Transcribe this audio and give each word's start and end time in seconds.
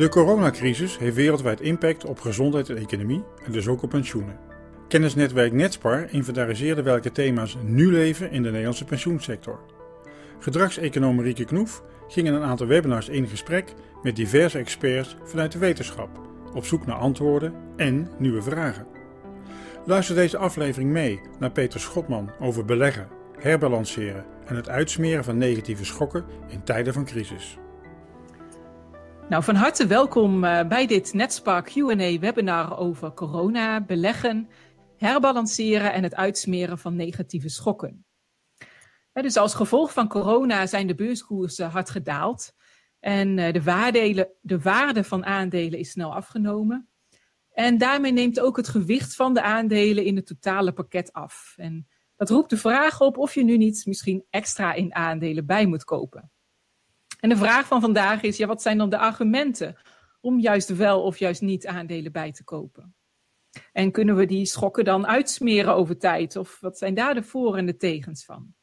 De 0.00 0.08
coronacrisis 0.08 0.98
heeft 0.98 1.16
wereldwijd 1.16 1.60
impact 1.60 2.04
op 2.04 2.20
gezondheid 2.20 2.68
en 2.68 2.76
economie 2.76 3.24
en 3.44 3.52
dus 3.52 3.68
ook 3.68 3.82
op 3.82 3.90
pensioenen. 3.90 4.38
Kennisnetwerk 4.88 5.52
Netspar 5.52 6.06
inventariseerde 6.10 6.82
welke 6.82 7.12
thema's 7.12 7.56
nu 7.62 7.90
leven 7.92 8.30
in 8.30 8.42
de 8.42 8.48
Nederlandse 8.48 8.84
pensioensector. 8.84 9.60
Gedragseconoom 10.38 11.16
Marieke 11.16 11.44
Knoef 11.44 11.82
ging 12.08 12.26
in 12.26 12.34
een 12.34 12.42
aantal 12.42 12.66
webinars 12.66 13.08
in 13.08 13.28
gesprek 13.28 13.74
met 14.02 14.16
diverse 14.16 14.58
experts 14.58 15.16
vanuit 15.24 15.52
de 15.52 15.58
wetenschap, 15.58 16.08
op 16.54 16.64
zoek 16.64 16.86
naar 16.86 16.96
antwoorden 16.96 17.54
en 17.76 18.10
nieuwe 18.18 18.42
vragen. 18.42 18.86
Luister 19.86 20.14
deze 20.14 20.38
aflevering 20.38 20.90
mee 20.90 21.20
naar 21.38 21.52
Peter 21.52 21.80
Schotman 21.80 22.30
over 22.38 22.64
beleggen, 22.64 23.08
herbalanceren 23.38 24.24
en 24.46 24.56
het 24.56 24.68
uitsmeren 24.68 25.24
van 25.24 25.38
negatieve 25.38 25.84
schokken 25.84 26.24
in 26.48 26.64
tijden 26.64 26.92
van 26.92 27.04
crisis. 27.04 27.58
Nou, 29.30 29.42
van 29.42 29.54
harte 29.54 29.86
welkom 29.86 30.44
eh, 30.44 30.68
bij 30.68 30.86
dit 30.86 31.14
Netspark 31.14 31.64
Q&A 31.64 32.18
webinar 32.18 32.78
over 32.78 33.12
corona, 33.12 33.80
beleggen, 33.80 34.48
herbalanceren 34.96 35.92
en 35.92 36.02
het 36.02 36.14
uitsmeren 36.14 36.78
van 36.78 36.96
negatieve 36.96 37.48
schokken. 37.48 38.04
Dus 39.12 39.36
als 39.36 39.54
gevolg 39.54 39.92
van 39.92 40.08
corona 40.08 40.66
zijn 40.66 40.86
de 40.86 40.94
beurskoersen 40.94 41.70
hard 41.70 41.90
gedaald 41.90 42.52
en 43.00 43.38
eh, 43.38 43.52
de, 43.52 43.62
waardelen, 43.62 44.28
de 44.40 44.60
waarde 44.60 45.04
van 45.04 45.24
aandelen 45.24 45.78
is 45.78 45.90
snel 45.90 46.14
afgenomen. 46.14 46.88
En 47.52 47.78
daarmee 47.78 48.12
neemt 48.12 48.40
ook 48.40 48.56
het 48.56 48.68
gewicht 48.68 49.14
van 49.14 49.34
de 49.34 49.42
aandelen 49.42 50.04
in 50.04 50.16
het 50.16 50.26
totale 50.26 50.72
pakket 50.72 51.12
af. 51.12 51.54
En 51.56 51.88
dat 52.16 52.30
roept 52.30 52.50
de 52.50 52.56
vraag 52.56 53.00
op 53.00 53.18
of 53.18 53.34
je 53.34 53.44
nu 53.44 53.56
niet 53.56 53.86
misschien 53.86 54.24
extra 54.30 54.72
in 54.72 54.94
aandelen 54.94 55.46
bij 55.46 55.66
moet 55.66 55.84
kopen. 55.84 56.30
En 57.20 57.28
de 57.28 57.36
vraag 57.36 57.66
van 57.66 57.80
vandaag 57.80 58.22
is, 58.22 58.36
ja, 58.36 58.46
wat 58.46 58.62
zijn 58.62 58.78
dan 58.78 58.90
de 58.90 58.98
argumenten 58.98 59.76
om 60.20 60.40
juist 60.40 60.76
wel 60.76 61.02
of 61.02 61.18
juist 61.18 61.40
niet 61.40 61.66
aandelen 61.66 62.12
bij 62.12 62.32
te 62.32 62.44
kopen? 62.44 62.94
En 63.72 63.90
kunnen 63.90 64.16
we 64.16 64.26
die 64.26 64.46
schokken 64.46 64.84
dan 64.84 65.06
uitsmeren 65.06 65.74
over 65.74 65.98
tijd? 65.98 66.36
Of 66.36 66.60
wat 66.60 66.78
zijn 66.78 66.94
daar 66.94 67.14
de 67.14 67.22
voor- 67.22 67.56
en 67.56 67.66
de 67.66 67.76
tegens 67.76 68.24
van? 68.24 68.54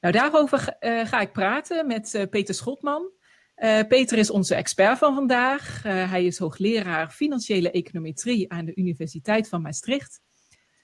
Nou, 0.00 0.14
daarover 0.14 0.76
ga 0.80 1.20
ik 1.20 1.32
praten 1.32 1.86
met 1.86 2.14
uh, 2.14 2.22
Peter 2.30 2.54
Schotman. 2.54 3.10
Uh, 3.56 3.80
Peter 3.88 4.18
is 4.18 4.30
onze 4.30 4.54
expert 4.54 4.98
van 4.98 5.14
vandaag. 5.14 5.82
hij 5.82 6.24
is 6.24 6.38
hoogleraar 6.38 7.10
financiële 7.10 7.70
econometrie 7.70 8.52
aan 8.52 8.64
de 8.64 8.74
Universiteit 8.74 9.48
van 9.48 9.62
Maastricht. 9.62 10.20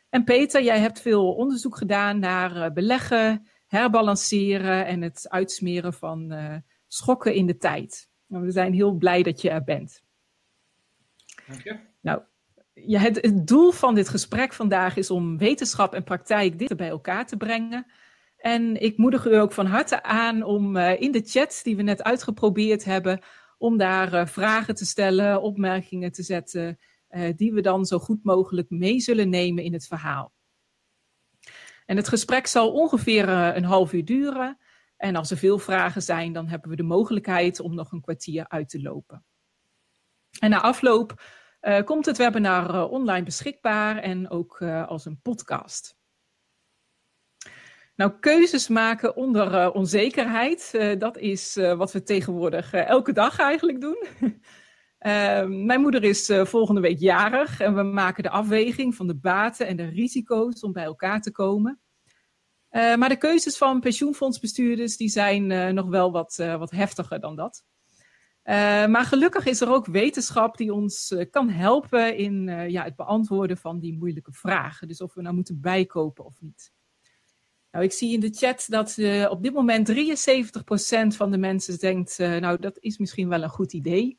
En 0.09 0.25
Peter, 0.25 0.63
jij 0.63 0.79
hebt 0.79 1.01
veel 1.01 1.35
onderzoek 1.35 1.77
gedaan 1.77 2.19
naar 2.19 2.73
beleggen, 2.73 3.49
herbalanceren 3.69 4.87
en 4.87 5.03
het 5.03 5.29
uitsmeren 5.29 5.93
van 5.93 6.33
schokken 6.87 7.35
in 7.35 7.47
de 7.47 7.57
tijd. 7.57 8.09
Nou, 8.27 8.45
we 8.45 8.51
zijn 8.51 8.73
heel 8.73 8.93
blij 8.93 9.23
dat 9.23 9.41
je 9.41 9.51
er 9.51 9.65
bent. 9.65 10.03
Dank 11.47 11.63
je. 11.63 11.79
Nou, 12.01 12.23
ja, 12.75 13.01
het, 13.01 13.17
het, 13.17 13.47
doel 13.47 13.71
van 13.71 13.95
dit 13.95 14.09
gesprek 14.09 14.53
vandaag 14.53 14.97
is 14.97 15.11
om 15.11 15.39
wetenschap 15.39 15.95
en 15.95 16.05
praktijk 16.05 16.59
dichter 16.59 16.77
bij 16.77 16.89
elkaar 16.89 17.27
te 17.27 17.37
brengen. 17.37 17.87
En 18.37 18.81
ik 18.81 18.97
moedig 18.97 19.27
u 19.27 19.37
ook 19.37 19.53
van 19.53 19.67
harte 19.67 20.03
aan 20.03 20.43
om 20.43 20.77
uh, 20.77 21.01
in 21.01 21.13
de 21.13 21.23
chat 21.25 21.61
die 21.63 21.77
we 21.77 21.83
net 21.83 22.03
uitgeprobeerd 22.03 22.85
hebben, 22.85 23.21
om 23.59 23.77
daar 23.77 24.15
uh, 24.15 24.27
vragen 24.27 24.75
te 24.75 24.85
stellen, 24.85 25.43
opmerkingen 25.43 26.13
te 26.13 26.23
zetten, 26.23 26.79
die 27.37 27.53
we 27.53 27.61
dan 27.61 27.85
zo 27.85 27.99
goed 27.99 28.25
mogelijk 28.25 28.71
mee 28.71 29.01
zullen 29.01 29.29
nemen 29.29 29.65
in 29.65 29.73
het 29.73 29.87
verhaal. 29.87 30.33
En 31.89 31.97
het 31.97 32.09
gesprek 32.09 32.47
zal 32.47 32.73
ongeveer 32.73 33.29
een 33.29 33.65
half 33.65 33.93
uur 33.93 34.05
duren. 34.05 34.59
En 34.97 35.17
als 35.17 35.31
er 35.31 35.37
veel 35.37 35.59
vragen 35.59 36.03
zijn, 36.03 36.33
dan 36.33 36.49
hebben 36.49 36.71
we 36.71 36.77
de 36.77 36.83
mogelijkheid 36.83 37.61
om 37.61 37.75
nog 37.75 37.93
een 37.93 38.01
kwartier 38.01 38.49
uit 38.49 38.69
te 38.69 38.83
lopen. 38.83 39.25
En 40.41 40.51
na 40.51 40.61
afloop 40.61 41.23
uh, 41.61 41.83
komt 41.83 42.07
het 42.07 42.17
webinar 42.17 42.75
uh, 42.75 42.91
online 42.91 43.25
beschikbaar 43.25 43.97
en 43.97 44.31
ook 44.31 44.63
als 44.63 45.05
een 45.05 45.21
podcast. 45.21 45.97
Nou, 47.95 48.13
keuzes 48.21 48.69
maken 48.69 49.17
onder 49.17 49.73
onzekerheid, 49.73 50.79
dat 50.99 51.17
is 51.17 51.55
wat 51.55 51.93
we 51.93 52.03
tegenwoordig 52.03 52.73
elke 52.73 53.13
dag 53.13 53.39
eigenlijk 53.39 53.81
doen. 53.81 54.07
Ehm, 54.99 55.65
mijn 55.65 55.81
moeder 55.81 56.05
is 56.05 56.33
volgende 56.43 56.81
week 56.81 56.99
jarig 56.99 57.61
en 57.61 57.75
we 57.75 57.83
maken 57.83 58.23
de 58.23 58.31
afweging 58.31 58.95
van 58.95 59.07
de 59.07 59.17
baten 59.17 59.67
en 59.67 59.77
de 59.77 59.89
risico's 59.89 60.61
om 60.61 60.73
bij 60.73 60.85
elkaar 60.85 61.21
te 61.21 61.31
komen. 61.31 61.81
Uh, 62.71 62.97
maar 62.97 63.09
de 63.09 63.17
keuzes 63.17 63.57
van 63.57 63.81
pensioenfondsbestuurders 63.81 64.97
die 64.97 65.09
zijn 65.09 65.51
uh, 65.51 65.69
nog 65.69 65.87
wel 65.87 66.13
wat, 66.13 66.37
wat 66.37 66.71
heftiger 66.71 67.21
dan 67.21 67.37
dat. 67.37 67.65
maar 68.89 69.05
gelukkig 69.05 69.47
is 69.47 69.61
er 69.61 69.73
ook 69.73 69.87
wetenschap 69.87 70.57
die 70.57 70.73
ons 70.73 71.15
kan 71.31 71.49
helpen 71.49 72.17
in 72.17 72.49
ja, 72.71 72.85
het 72.85 72.97
beantwoorden 72.97 73.57
van 73.57 73.79
die 73.79 73.99
moeilijke 73.99 74.33
vragen. 74.33 74.89
Dus 74.89 75.01
of 75.01 75.15
we 75.15 75.23
nou 75.23 75.35
moeten 75.35 75.61
bijkopen 75.61 76.25
of 76.25 76.41
niet. 76.41 76.73
Nou, 77.71 77.85
ik 77.85 77.93
zie 77.93 78.13
in 78.13 78.21
de 78.21 78.31
chat 78.31 78.67
dat 78.69 78.99
op 79.31 79.43
dit 79.43 79.53
moment 79.53 79.93
73% 79.93 81.17
van 81.17 81.31
de 81.31 81.39
mensen 81.39 81.79
denkt, 81.79 82.19
nou 82.19 82.59
dat 82.61 82.79
is 82.79 82.99
misschien 82.99 83.29
wel 83.29 83.43
een 83.43 83.49
goed 83.49 83.73
idee. 83.73 84.19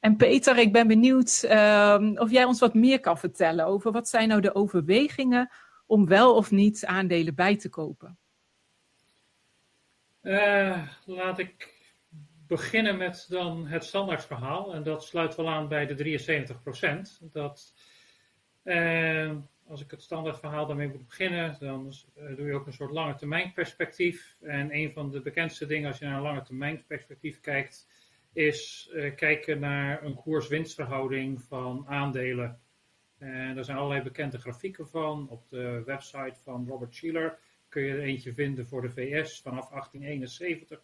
En 0.00 0.16
Peter, 0.16 0.58
ik 0.58 0.72
ben 0.72 0.86
benieuwd 0.86 1.42
ehm, 1.48 2.16
of 2.16 2.30
jij 2.30 2.44
ons 2.44 2.60
wat 2.60 2.74
meer 2.74 3.00
kan 3.00 3.18
vertellen 3.18 3.66
over 3.66 3.92
wat 3.92 4.08
zijn 4.08 4.28
nou 4.28 4.40
de 4.40 4.54
overwegingen 4.54 5.50
om 5.86 6.06
wel 6.06 6.34
of 6.34 6.50
niet 6.50 6.86
aandelen 6.86 7.34
bij 7.34 7.56
te 7.56 7.68
kopen? 7.68 8.18
Uh, 10.22 10.88
laat 11.04 11.38
ik 11.38 11.76
beginnen 12.46 12.96
met 12.96 13.26
dan 13.28 13.66
het 13.66 13.84
standaardverhaal. 13.84 14.74
En 14.74 14.82
dat 14.82 15.04
sluit 15.04 15.34
wel 15.34 15.48
aan 15.48 15.68
bij 15.68 15.86
de 15.86 15.94
73% 15.94 17.18
Dat, 17.32 17.74
uh, 18.64 19.32
als 19.66 19.80
ik 19.80 19.90
het 19.90 20.02
standaardverhaal 20.02 20.66
daarmee 20.66 20.88
moet 20.88 21.06
beginnen, 21.06 21.56
dan 21.60 21.92
uh, 22.18 22.36
doe 22.36 22.46
je 22.46 22.54
ook 22.54 22.66
een 22.66 22.72
soort 22.72 22.90
lange 22.90 23.14
termijn 23.14 23.52
perspectief. 23.52 24.36
En 24.40 24.74
een 24.74 24.92
van 24.92 25.10
de 25.10 25.20
bekendste 25.20 25.66
dingen 25.66 25.88
als 25.88 25.98
je 25.98 26.04
naar 26.04 26.16
een 26.16 26.22
lange 26.22 26.42
termijn 26.42 26.84
perspectief 26.86 27.40
kijkt, 27.40 27.88
is 28.38 28.90
kijken 29.16 29.60
naar 29.60 30.04
een 30.04 30.14
koers-winstverhouding 30.14 31.42
van 31.42 31.84
aandelen 31.86 32.60
en 33.18 33.56
er 33.56 33.64
zijn 33.64 33.76
allerlei 33.76 34.02
bekende 34.02 34.38
grafieken 34.38 34.88
van. 34.88 35.28
Op 35.28 35.48
de 35.48 35.82
website 35.86 36.36
van 36.42 36.66
Robert 36.68 36.94
Schiller 36.94 37.38
kun 37.68 37.82
je 37.82 37.92
er 37.92 38.02
eentje 38.02 38.34
vinden 38.34 38.66
voor 38.66 38.82
de 38.82 38.90
VS 38.90 39.40
vanaf 39.40 39.68
1871. 39.68 40.82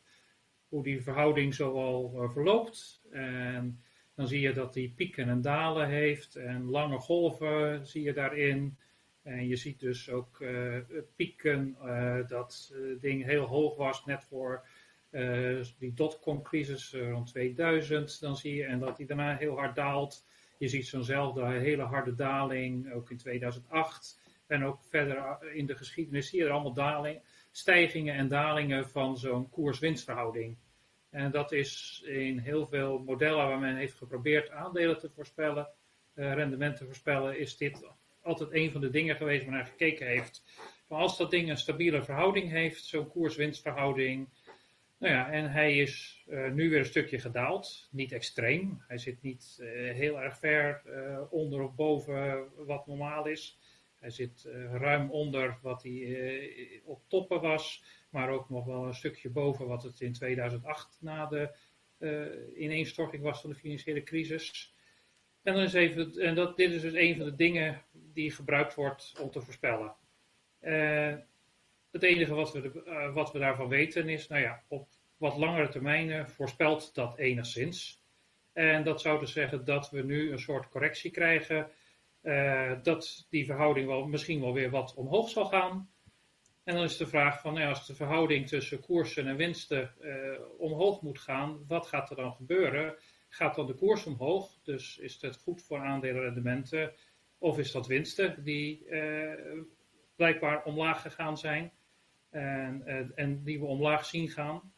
Hoe 0.69 0.83
die 0.83 1.03
verhouding 1.03 1.55
zoal 1.55 2.13
uh, 2.15 2.31
verloopt. 2.31 3.03
En 3.11 3.83
dan 4.15 4.27
zie 4.27 4.41
je 4.41 4.53
dat 4.53 4.73
die 4.73 4.93
pieken 4.97 5.29
en 5.29 5.41
dalen 5.41 5.89
heeft. 5.89 6.37
En 6.37 6.65
lange 6.65 6.99
golven 6.99 7.87
zie 7.87 8.03
je 8.03 8.13
daarin. 8.13 8.77
En 9.23 9.47
je 9.49 9.57
ziet 9.57 9.81
dus 9.81 10.11
ook 10.11 10.45
pieken 11.17 11.77
dat 12.29 12.75
ding 13.01 13.25
heel 13.25 13.45
hoog 13.45 13.77
was 13.77 14.05
net 14.05 14.25
voor 14.25 14.67
die 15.79 15.95
dotcom-crisis 15.95 16.95
rond 16.95 17.27
2000. 17.27 18.21
Dan 18.21 18.37
zie 18.37 18.55
je 18.55 18.65
en 18.65 18.79
dat 18.79 18.97
die 18.97 19.07
daarna 19.07 19.37
heel 19.37 19.59
hard 19.59 19.77
daalt. 19.77 20.27
Je 20.59 20.69
ziet 20.69 20.87
zo'nzelfde 20.87 21.45
hele 21.45 21.83
harde 21.83 22.15
daling, 22.15 22.93
ook 22.93 23.11
in 23.11 23.17
2008. 23.17 24.21
En 24.47 24.65
ook 24.65 24.85
verder 24.89 25.39
in 25.53 25.67
de 25.67 25.77
geschiedenis 25.77 26.29
zie 26.29 26.39
je 26.39 26.45
er 26.45 26.51
allemaal 26.51 26.73
daling, 26.73 27.21
stijgingen 27.51 28.15
en 28.15 28.29
dalingen 28.29 28.89
van 28.89 29.19
zo'n 29.19 29.51
koers-winstverhouding. 29.51 30.57
En 31.11 31.31
dat 31.31 31.53
is 31.53 32.03
in 32.07 32.39
heel 32.39 32.67
veel 32.67 32.99
modellen 32.99 33.49
waar 33.49 33.59
men 33.59 33.77
heeft 33.77 33.95
geprobeerd 33.95 34.51
aandelen 34.51 34.99
te 34.99 35.11
voorspellen, 35.11 35.69
rendement 36.15 36.77
te 36.77 36.85
voorspellen, 36.85 37.39
is 37.39 37.57
dit 37.57 37.87
altijd 38.23 38.53
een 38.53 38.71
van 38.71 38.81
de 38.81 38.91
dingen 38.91 39.17
geweest 39.17 39.45
waar 39.45 39.55
naar 39.55 39.67
gekeken 39.67 40.07
heeft. 40.07 40.45
Maar 40.89 40.99
als 40.99 41.17
dat 41.19 41.31
ding 41.31 41.51
een 41.51 41.57
stabiele 41.57 42.03
verhouding 42.03 42.51
heeft, 42.51 42.85
zo'n 42.85 43.09
koers-winstverhouding, 43.09 44.29
nou 45.05 45.17
ja, 45.17 45.31
en 45.31 45.51
hij 45.51 45.77
is 45.77 46.25
uh, 46.29 46.51
nu 46.51 46.71
weer 46.71 46.79
een 46.79 46.85
stukje 46.85 47.19
gedaald. 47.19 47.89
Niet 47.91 48.13
extreem. 48.13 48.83
Hij 48.87 48.99
zit 48.99 49.23
niet 49.23 49.59
uh, 49.61 49.93
heel 49.93 50.21
erg 50.21 50.39
ver 50.39 50.83
uh, 50.87 51.21
onder 51.31 51.63
of 51.63 51.75
boven 51.75 52.49
wat 52.57 52.87
normaal 52.87 53.27
is. 53.27 53.59
Hij 53.95 54.11
zit 54.11 54.49
ruim 54.73 55.11
onder 55.11 55.59
wat 55.63 55.83
hij 55.83 56.83
op 56.85 57.03
toppen 57.09 57.41
was. 57.41 57.85
Maar 58.11 58.31
ook 58.31 58.51
nog 58.51 58.65
wel 58.65 58.85
een 58.85 58.95
stukje 58.95 59.31
boven 59.31 59.67
wat 59.67 59.83
het 59.83 60.01
in 60.01 60.13
2008 60.13 60.99
na 61.01 61.27
de 61.27 61.51
ineenstorting 62.57 63.23
was 63.23 63.41
van 63.41 63.51
de 63.51 63.57
financiële 63.57 64.03
crisis. 64.03 64.75
En, 65.43 65.55
dan 65.55 65.63
is 65.63 65.73
even, 65.73 66.13
en 66.21 66.35
dat, 66.35 66.57
dit 66.57 66.73
is 66.73 66.81
dus 66.81 66.95
een 66.95 67.17
van 67.17 67.25
de 67.25 67.35
dingen 67.35 67.83
die 67.93 68.31
gebruikt 68.31 68.75
wordt 68.75 69.15
om 69.21 69.31
te 69.31 69.41
voorspellen. 69.41 69.95
Het 71.95 72.03
enige 72.03 72.35
wat 72.35 72.53
we, 72.53 72.83
uh, 72.87 73.15
wat 73.15 73.33
we 73.33 73.39
daarvan 73.39 73.69
weten 73.69 74.09
is, 74.09 74.29
nou 74.29 74.43
ja, 74.43 74.63
op 74.69 74.89
wat 75.17 75.37
langere 75.37 75.69
termijnen 75.69 76.31
voorspelt 76.31 76.95
dat 76.95 77.19
enigszins. 77.19 78.03
En 78.53 78.85
dat 78.85 79.01
zou 79.01 79.19
dus 79.19 79.33
zeggen 79.33 79.65
dat 79.65 79.91
we 79.91 80.03
nu 80.03 80.33
een 80.33 80.39
soort 80.39 80.69
correctie 80.69 81.11
krijgen, 81.11 81.71
uh, 82.23 82.73
dat 82.83 83.27
die 83.31 83.45
verhouding 83.45 83.87
wel, 83.87 84.07
misschien 84.07 84.41
wel 84.41 84.53
weer 84.53 84.71
wat 84.71 84.95
omhoog 84.95 85.29
zal 85.29 85.47
gaan. 85.47 85.91
En 86.65 86.75
dan 86.75 86.85
is 86.85 86.97
de 86.97 87.07
vraag 87.07 87.41
van, 87.41 87.55
nou 87.55 87.69
als 87.69 87.87
de 87.87 87.95
verhouding 87.95 88.49
tussen 88.49 88.81
koersen 88.81 89.27
en 89.27 89.37
winsten 89.37 89.95
uh, 90.01 90.41
omhoog 90.59 91.03
moet 91.03 91.19
gaan, 91.19 91.65
wat 91.67 91.87
gaat 91.87 92.11
er 92.11 92.17
dan 92.17 92.33
gebeuren? 92.33 92.95
gaat 93.29 93.55
dan 93.55 93.67
de 93.67 93.75
koers 93.75 94.07
omhoog? 94.07 94.59
Dus 94.63 94.99
is 94.99 95.21
het 95.21 95.37
goed 95.37 95.63
voor 95.63 95.79
aandelenrendementen? 95.79 96.93
Of 97.39 97.59
is 97.59 97.73
dat 97.73 97.87
winsten 97.87 98.45
die 98.45 98.87
blijkbaar 100.17 100.65
omlaag 100.65 101.03
gegaan 101.03 101.39
zijn 101.39 101.73
en, 102.31 103.13
en 103.15 103.43
die 103.43 103.61
we 103.61 103.67
omlaag 103.67 104.05
zien 104.05 104.29
gaan? 104.29 104.74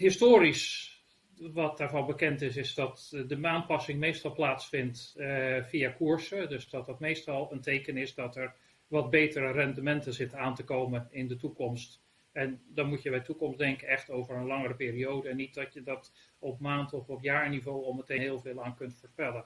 Historisch 0.00 0.98
wat 1.36 1.78
daarvan 1.78 2.06
bekend 2.06 2.42
is, 2.42 2.56
is 2.56 2.74
dat 2.74 3.24
de 3.26 3.38
aanpassing 3.42 3.98
meestal 3.98 4.32
plaatsvindt 4.32 5.14
uh, 5.16 5.64
via 5.64 5.90
koersen. 5.90 6.48
Dus 6.48 6.68
dat 6.68 6.86
dat 6.86 7.00
meestal 7.00 7.52
een 7.52 7.60
teken 7.60 7.96
is 7.96 8.14
dat 8.14 8.36
er 8.36 8.54
wat 8.86 9.10
betere 9.10 9.52
rendementen 9.52 10.12
zitten 10.12 10.38
aan 10.38 10.54
te 10.54 10.64
komen 10.64 11.08
in 11.10 11.28
de 11.28 11.36
toekomst. 11.36 12.02
En 12.32 12.62
dan 12.68 12.88
moet 12.88 13.02
je 13.02 13.10
bij 13.10 13.20
toekomst 13.20 13.58
denken 13.58 13.88
echt 13.88 14.10
over 14.10 14.36
een 14.36 14.46
langere 14.46 14.74
periode. 14.74 15.28
En 15.28 15.36
niet 15.36 15.54
dat 15.54 15.72
je 15.74 15.82
dat 15.82 16.12
op 16.38 16.60
maand 16.60 16.92
of 16.92 17.08
op 17.08 17.22
jaarniveau 17.22 17.84
al 17.84 17.92
meteen 17.92 18.20
heel 18.20 18.38
veel 18.38 18.64
aan 18.64 18.76
kunt 18.76 18.94
voorspellen. 18.94 19.44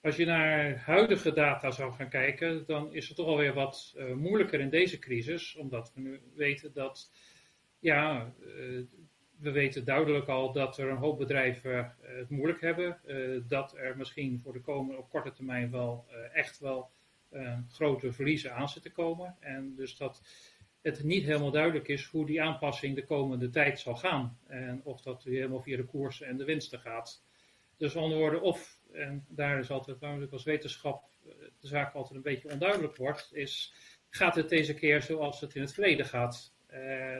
Als 0.00 0.16
je 0.16 0.24
naar 0.24 0.76
huidige 0.76 1.32
data 1.32 1.70
zou 1.70 1.92
gaan 1.92 2.08
kijken, 2.08 2.66
dan 2.66 2.92
is 2.94 3.08
het 3.08 3.16
toch 3.16 3.26
alweer 3.26 3.54
wat 3.54 3.94
uh, 3.96 4.14
moeilijker 4.14 4.60
in 4.60 4.70
deze 4.70 4.98
crisis. 4.98 5.56
Omdat 5.56 5.92
we 5.94 6.00
nu 6.00 6.20
weten 6.34 6.72
dat 6.72 7.10
ja, 7.78 8.34
we 9.38 9.50
weten 9.50 9.84
duidelijk 9.84 10.28
al 10.28 10.52
dat 10.52 10.78
er 10.78 10.88
een 10.88 10.96
hoop 10.96 11.18
bedrijven 11.18 11.94
uh, 12.02 12.16
het 12.16 12.30
moeilijk 12.30 12.60
hebben. 12.60 12.98
Uh, 13.06 13.40
dat 13.48 13.76
er 13.76 13.96
misschien 13.96 14.40
voor 14.40 14.52
de 14.52 14.60
komende 14.60 14.98
op 14.98 15.10
korte 15.10 15.32
termijn 15.32 15.70
wel 15.70 16.06
uh, 16.10 16.36
echt 16.36 16.58
wel 16.58 16.90
grote 17.68 18.12
verliezen 18.12 18.54
aan 18.54 18.68
zitten 18.68 18.92
komen. 18.92 19.36
En 19.40 19.74
dus 19.76 19.96
dat 19.96 20.22
het 20.82 21.04
niet 21.04 21.24
helemaal 21.24 21.50
duidelijk 21.50 21.88
is 21.88 22.04
hoe 22.04 22.26
die 22.26 22.42
aanpassing 22.42 22.94
de 22.94 23.04
komende 23.04 23.50
tijd 23.50 23.80
zal 23.80 23.96
gaan. 23.96 24.38
En 24.46 24.80
of 24.84 25.00
dat 25.00 25.24
helemaal 25.24 25.60
via 25.60 25.76
de 25.76 25.84
koersen 25.84 26.26
en 26.26 26.36
de 26.36 26.44
winsten 26.44 26.80
gaat. 26.80 27.24
Dus 27.76 27.96
andere 27.96 28.20
woorden, 28.20 28.42
of, 28.42 28.78
en 28.92 29.24
daar 29.28 29.58
is 29.58 29.70
altijd 29.70 29.98
waarom 29.98 30.28
als 30.30 30.44
wetenschap 30.44 31.04
de 31.60 31.66
zaak 31.66 31.94
altijd 31.94 32.14
een 32.14 32.22
beetje 32.22 32.50
onduidelijk 32.50 32.96
wordt, 32.96 33.28
is 33.32 33.74
gaat 34.10 34.34
het 34.34 34.48
deze 34.48 34.74
keer 34.74 35.02
zoals 35.02 35.40
het 35.40 35.54
in 35.54 35.60
het 35.60 35.74
verleden 35.74 36.06
gaat. 36.06 36.54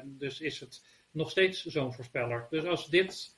dus 0.05 0.41
is 0.41 0.61
het 0.61 0.83
nog 1.17 1.31
steeds 1.31 1.65
zo'n 1.65 1.93
voorspeller. 1.93 2.47
Dus 2.51 2.65
als 2.65 2.89
dit, 2.89 3.37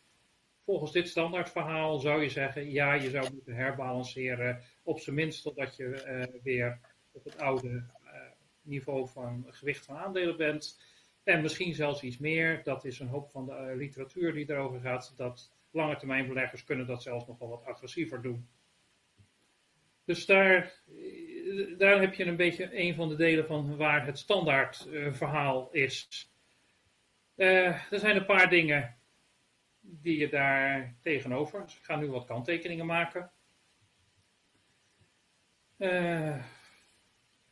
volgens 0.64 0.92
dit 0.92 1.08
standaardverhaal 1.08 1.98
zou 1.98 2.22
je 2.22 2.28
zeggen, 2.28 2.70
ja, 2.70 2.92
je 2.94 3.10
zou 3.10 3.32
moeten 3.32 3.54
herbalanceren, 3.54 4.62
op 4.82 5.00
zijn 5.00 5.16
minst 5.16 5.42
totdat 5.42 5.76
je 5.76 5.84
uh, 5.84 6.42
weer 6.42 6.80
op 7.12 7.24
het 7.24 7.38
oude 7.38 7.68
uh, 7.68 7.84
niveau 8.62 9.08
van 9.08 9.46
gewicht 9.48 9.84
van 9.84 9.96
aandelen 9.96 10.36
bent. 10.36 10.80
En 11.22 11.42
misschien 11.42 11.74
zelfs 11.74 12.02
iets 12.02 12.18
meer, 12.18 12.60
dat 12.64 12.84
is 12.84 12.98
een 12.98 13.08
hoop 13.08 13.30
van 13.30 13.46
de 13.46 13.52
uh, 13.52 13.76
literatuur 13.76 14.32
die 14.32 14.50
erover 14.50 14.80
gaat, 14.80 15.12
dat 15.16 15.52
lange 15.70 15.96
termijn 15.96 16.28
beleggers 16.28 16.64
kunnen 16.64 16.86
dat 16.86 17.02
zelfs 17.02 17.26
nog 17.26 17.38
wel 17.38 17.48
wat 17.48 17.64
agressiever 17.64 18.22
doen. 18.22 18.48
Dus 20.04 20.26
daar, 20.26 20.72
daar 21.78 22.00
heb 22.00 22.14
je 22.14 22.24
een 22.24 22.36
beetje 22.36 22.78
een 22.78 22.94
van 22.94 23.08
de 23.08 23.16
delen 23.16 23.46
van 23.46 23.76
waar 23.76 24.06
het 24.06 24.18
standaard 24.18 24.88
verhaal 25.10 25.68
is. 25.72 26.27
Uh, 27.38 27.92
er 27.92 27.98
zijn 27.98 28.16
een 28.16 28.26
paar 28.26 28.48
dingen 28.48 28.96
die 29.80 30.18
je 30.18 30.28
daar 30.28 30.96
tegenover. 31.02 31.62
Dus 31.62 31.76
ik 31.76 31.84
ga 31.84 31.96
nu 31.96 32.10
wat 32.10 32.26
kanttekeningen 32.26 32.86
maken. 32.86 33.30
Uh, 35.78 36.44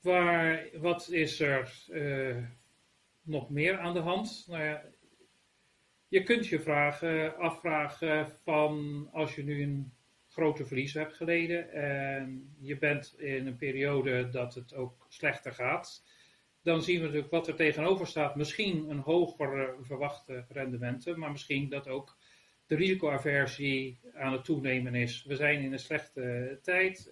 waar, 0.00 0.68
wat 0.72 1.08
is 1.08 1.40
er 1.40 1.84
uh, 1.88 2.44
nog 3.22 3.50
meer 3.50 3.78
aan 3.78 3.94
de 3.94 4.00
hand? 4.00 4.44
Nou 4.48 4.62
ja, 4.62 4.84
je 6.08 6.22
kunt 6.22 6.46
je 6.46 6.60
vragen, 6.60 7.36
afvragen 7.36 8.28
van 8.28 9.08
als 9.12 9.34
je 9.34 9.44
nu 9.44 9.62
een 9.62 9.92
grote 10.28 10.66
verlies 10.66 10.94
hebt 10.94 11.14
geleden 11.14 11.72
en 11.72 12.56
je 12.60 12.78
bent 12.78 13.18
in 13.18 13.46
een 13.46 13.56
periode 13.56 14.28
dat 14.28 14.54
het 14.54 14.74
ook 14.74 15.06
slechter 15.08 15.52
gaat 15.52 16.04
dan 16.66 16.82
zien 16.82 16.96
we 16.96 17.04
natuurlijk 17.04 17.30
wat 17.30 17.48
er 17.48 17.54
tegenover 17.54 18.06
staat. 18.06 18.36
Misschien 18.36 18.90
een 18.90 18.98
hoger 18.98 19.76
verwachte 19.80 20.44
rendementen, 20.48 21.18
maar 21.18 21.30
misschien 21.30 21.68
dat 21.68 21.88
ook 21.88 22.18
de 22.66 22.74
risicoaversie 22.74 24.00
aan 24.14 24.32
het 24.32 24.44
toenemen 24.44 24.94
is. 24.94 25.24
We 25.24 25.36
zijn 25.36 25.62
in 25.62 25.72
een 25.72 25.78
slechte 25.78 26.58
tijd. 26.62 27.10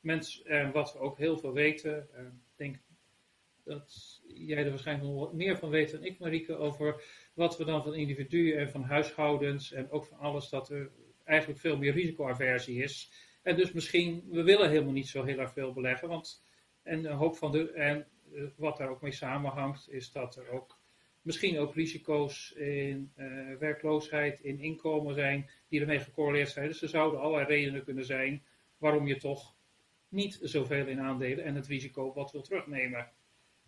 Mens, 0.00 0.42
uh, 0.44 0.70
wat 0.70 0.92
we 0.92 0.98
ook 0.98 1.18
heel 1.18 1.38
veel 1.38 1.52
weten, 1.52 2.08
uh, 2.14 2.20
denk 2.56 2.76
dat 3.64 4.20
jij 4.26 4.64
er 4.64 4.70
waarschijnlijk 4.70 5.08
nog 5.08 5.32
meer 5.32 5.58
van 5.58 5.70
weet 5.70 5.90
dan 5.90 6.04
ik, 6.04 6.18
Marieke, 6.18 6.56
over 6.56 7.02
wat 7.34 7.58
we 7.58 7.64
dan 7.64 7.82
van 7.82 7.94
individuen 7.94 8.58
en 8.58 8.70
van 8.70 8.82
huishoudens 8.82 9.72
en 9.72 9.90
ook 9.90 10.04
van 10.04 10.18
alles, 10.18 10.48
dat 10.48 10.70
er 10.70 10.90
eigenlijk 11.24 11.60
veel 11.60 11.76
meer 11.76 11.92
risicoaversie 11.92 12.82
is. 12.82 13.12
En 13.42 13.56
dus 13.56 13.72
misschien, 13.72 14.24
we 14.30 14.42
willen 14.42 14.70
helemaal 14.70 14.92
niet 14.92 15.08
zo 15.08 15.24
heel 15.24 15.38
erg 15.38 15.52
veel 15.52 15.72
beleggen, 15.72 16.08
want 16.08 16.44
en 16.82 17.04
een 17.04 17.16
hoop 17.16 17.36
van 17.36 17.52
de, 17.52 17.70
en 17.72 17.98
eh, 17.98 18.04
wat 18.56 18.76
daar 18.76 18.88
ook 18.88 19.02
mee 19.02 19.12
samenhangt, 19.12 19.90
is 19.90 20.12
dat 20.12 20.36
er 20.36 20.50
ook 20.50 20.80
misschien 21.22 21.58
ook 21.58 21.74
risico's 21.74 22.52
in 22.52 23.12
uh, 23.16 23.56
werkloosheid, 23.58 24.40
in 24.40 24.58
inkomen 24.58 25.14
zijn, 25.14 25.50
die 25.68 25.80
ermee 25.80 26.00
gecorreleerd 26.00 26.50
zijn. 26.50 26.68
Dus 26.68 26.82
er 26.82 26.88
zouden 26.88 27.20
allerlei 27.20 27.46
redenen 27.46 27.84
kunnen 27.84 28.04
zijn 28.04 28.42
waarom 28.78 29.06
je 29.06 29.16
toch 29.16 29.54
niet 30.08 30.38
zoveel 30.42 30.86
in 30.86 31.00
aandelen 31.00 31.44
en 31.44 31.54
het 31.54 31.66
risico 31.66 32.12
wat 32.12 32.32
wil 32.32 32.42
terugnemen. 32.42 33.10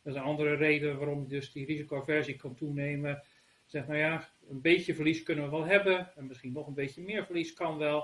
Dat 0.02 0.12
is 0.14 0.18
een 0.18 0.26
andere 0.26 0.54
reden 0.54 0.98
waarom 0.98 1.22
je 1.22 1.28
dus 1.28 1.52
die 1.52 1.66
risicoaversie 1.66 2.36
kan 2.36 2.54
toenemen. 2.54 3.22
Zeg 3.66 3.86
nou 3.86 3.98
ja, 3.98 4.28
een 4.48 4.60
beetje 4.60 4.94
verlies 4.94 5.22
kunnen 5.22 5.44
we 5.44 5.50
wel 5.50 5.64
hebben 5.64 6.16
en 6.16 6.26
misschien 6.26 6.52
nog 6.52 6.66
een 6.66 6.74
beetje 6.74 7.02
meer 7.02 7.24
verlies 7.24 7.52
kan 7.52 7.78
wel. 7.78 8.00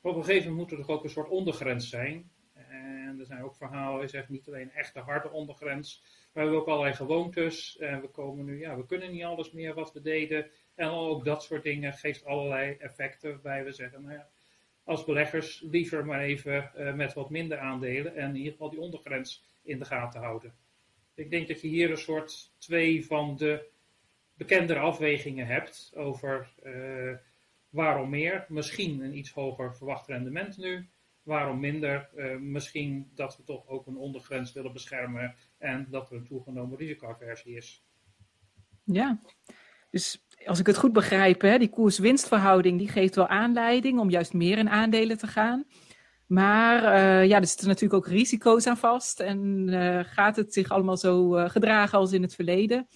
Maar 0.00 0.12
op 0.12 0.18
een 0.18 0.24
gegeven 0.24 0.50
moment 0.50 0.70
moet 0.70 0.78
er 0.78 0.86
toch 0.86 0.96
ook 0.96 1.04
een 1.04 1.10
soort 1.10 1.28
ondergrens 1.28 1.88
zijn. 1.88 2.30
En 3.12 3.20
er 3.20 3.26
zijn 3.26 3.42
ook 3.42 3.56
verhalen, 3.56 4.00
je 4.00 4.08
zegt 4.08 4.28
niet 4.28 4.46
alleen 4.46 4.70
echt 4.70 4.94
de 4.94 5.00
harde 5.00 5.30
ondergrens, 5.30 6.00
maar 6.02 6.30
we 6.32 6.40
hebben 6.40 6.58
ook 6.58 6.66
allerlei 6.66 6.94
gewoontes. 6.94 7.78
En 7.78 8.00
we 8.00 8.08
komen 8.08 8.44
nu, 8.44 8.58
ja, 8.58 8.76
we 8.76 8.86
kunnen 8.86 9.12
niet 9.12 9.24
alles 9.24 9.52
meer 9.52 9.74
wat 9.74 9.92
we 9.92 10.00
deden. 10.00 10.50
En 10.74 10.88
ook 10.88 11.24
dat 11.24 11.42
soort 11.42 11.62
dingen 11.62 11.92
geeft 11.92 12.24
allerlei 12.24 12.76
effecten 12.78 13.30
waarbij 13.30 13.64
we 13.64 13.72
zeggen, 13.72 14.02
nou 14.02 14.14
ja, 14.14 14.28
als 14.84 15.04
beleggers 15.04 15.60
liever 15.60 16.06
maar 16.06 16.20
even 16.20 16.70
uh, 16.76 16.94
met 16.94 17.12
wat 17.12 17.30
minder 17.30 17.58
aandelen 17.58 18.16
en 18.16 18.28
in 18.28 18.36
ieder 18.36 18.52
geval 18.52 18.70
die 18.70 18.80
ondergrens 18.80 19.44
in 19.62 19.78
de 19.78 19.84
gaten 19.84 20.20
houden. 20.20 20.54
Ik 21.14 21.30
denk 21.30 21.48
dat 21.48 21.60
je 21.60 21.68
hier 21.68 21.90
een 21.90 21.96
soort 21.96 22.52
twee 22.58 23.06
van 23.06 23.36
de 23.36 23.68
bekendere 24.34 24.78
afwegingen 24.78 25.46
hebt 25.46 25.92
over 25.94 26.52
uh, 26.62 27.16
waarom 27.68 28.10
meer. 28.10 28.44
Misschien 28.48 29.00
een 29.00 29.16
iets 29.16 29.30
hoger 29.30 29.76
verwacht 29.76 30.06
rendement 30.06 30.56
nu 30.56 30.88
waarom 31.22 31.60
minder? 31.60 32.08
Uh, 32.16 32.36
misschien 32.38 33.10
dat 33.14 33.36
we 33.36 33.44
toch 33.44 33.68
ook 33.68 33.86
een 33.86 33.96
ondergrens 33.96 34.52
willen 34.52 34.72
beschermen 34.72 35.34
en 35.58 35.86
dat 35.90 36.10
er 36.10 36.16
een 36.16 36.26
toegenomen 36.26 36.78
risicoaversie 36.78 37.56
is. 37.56 37.84
Ja, 38.84 39.20
dus 39.90 40.26
als 40.46 40.58
ik 40.58 40.66
het 40.66 40.76
goed 40.76 40.92
begrijp, 40.92 41.40
hè, 41.40 41.58
die 41.58 41.68
koers-winstverhouding 41.68 42.78
die 42.78 42.88
geeft 42.88 43.14
wel 43.14 43.28
aanleiding 43.28 43.98
om 43.98 44.10
juist 44.10 44.32
meer 44.32 44.58
in 44.58 44.70
aandelen 44.70 45.18
te 45.18 45.26
gaan. 45.26 45.64
Maar 46.26 46.82
uh, 46.82 47.28
ja, 47.28 47.38
er 47.38 47.46
zitten 47.46 47.68
natuurlijk 47.68 47.94
ook 47.94 48.12
risico's 48.12 48.66
aan 48.66 48.76
vast. 48.76 49.20
En 49.20 49.68
uh, 49.68 50.00
gaat 50.04 50.36
het 50.36 50.52
zich 50.52 50.68
allemaal 50.68 50.96
zo 50.96 51.30
gedragen 51.30 51.98
als 51.98 52.12
in 52.12 52.22
het 52.22 52.34
verleden? 52.34 52.88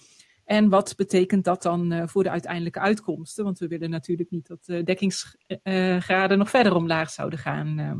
En 0.47 0.69
wat 0.69 0.93
betekent 0.95 1.43
dat 1.43 1.61
dan 1.61 2.09
voor 2.09 2.23
de 2.23 2.29
uiteindelijke 2.29 2.79
uitkomsten? 2.79 3.43
Want 3.43 3.59
we 3.59 3.67
willen 3.67 3.89
natuurlijk 3.89 4.29
niet 4.29 4.47
dat 4.47 4.65
de 4.65 4.83
dekkingsgraden 4.83 6.37
nog 6.37 6.49
verder 6.49 6.75
omlaag 6.75 7.09
zouden 7.09 7.39
gaan. 7.39 7.79
Ehm. 7.79 7.99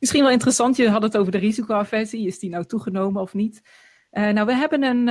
Misschien 0.00 0.22
wel 0.22 0.30
interessant, 0.30 0.76
je 0.76 0.88
had 0.88 1.02
het 1.02 1.16
over 1.16 1.32
de 1.32 1.38
risicoaversie. 1.38 2.26
Is 2.26 2.38
die 2.38 2.50
nou 2.50 2.64
toegenomen 2.64 3.22
of 3.22 3.34
niet? 3.34 3.62
Nou, 4.10 4.46
we 4.46 4.54
hebben 4.54 4.82
een 4.82 5.08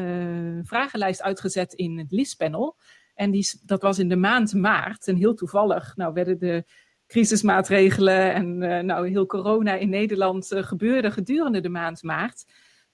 uh, 0.00 0.60
vragenlijst 0.62 1.22
uitgezet 1.22 1.72
in 1.72 1.98
het 1.98 2.10
LIS-panel. 2.10 2.76
En 3.14 3.30
die, 3.30 3.60
dat 3.64 3.82
was 3.82 3.98
in 3.98 4.08
de 4.08 4.16
maand 4.16 4.54
maart. 4.54 5.06
En 5.06 5.16
heel 5.16 5.34
toevallig 5.34 5.96
nou, 5.96 6.12
werden 6.12 6.38
de 6.38 6.64
crisismaatregelen 7.06 8.34
en 8.34 8.58
nou, 8.86 9.08
heel 9.08 9.26
corona 9.26 9.74
in 9.74 9.88
Nederland 9.88 10.48
gebeurde 10.50 11.10
gedurende 11.10 11.60
de 11.60 11.68
maand 11.68 12.02
maart. 12.02 12.44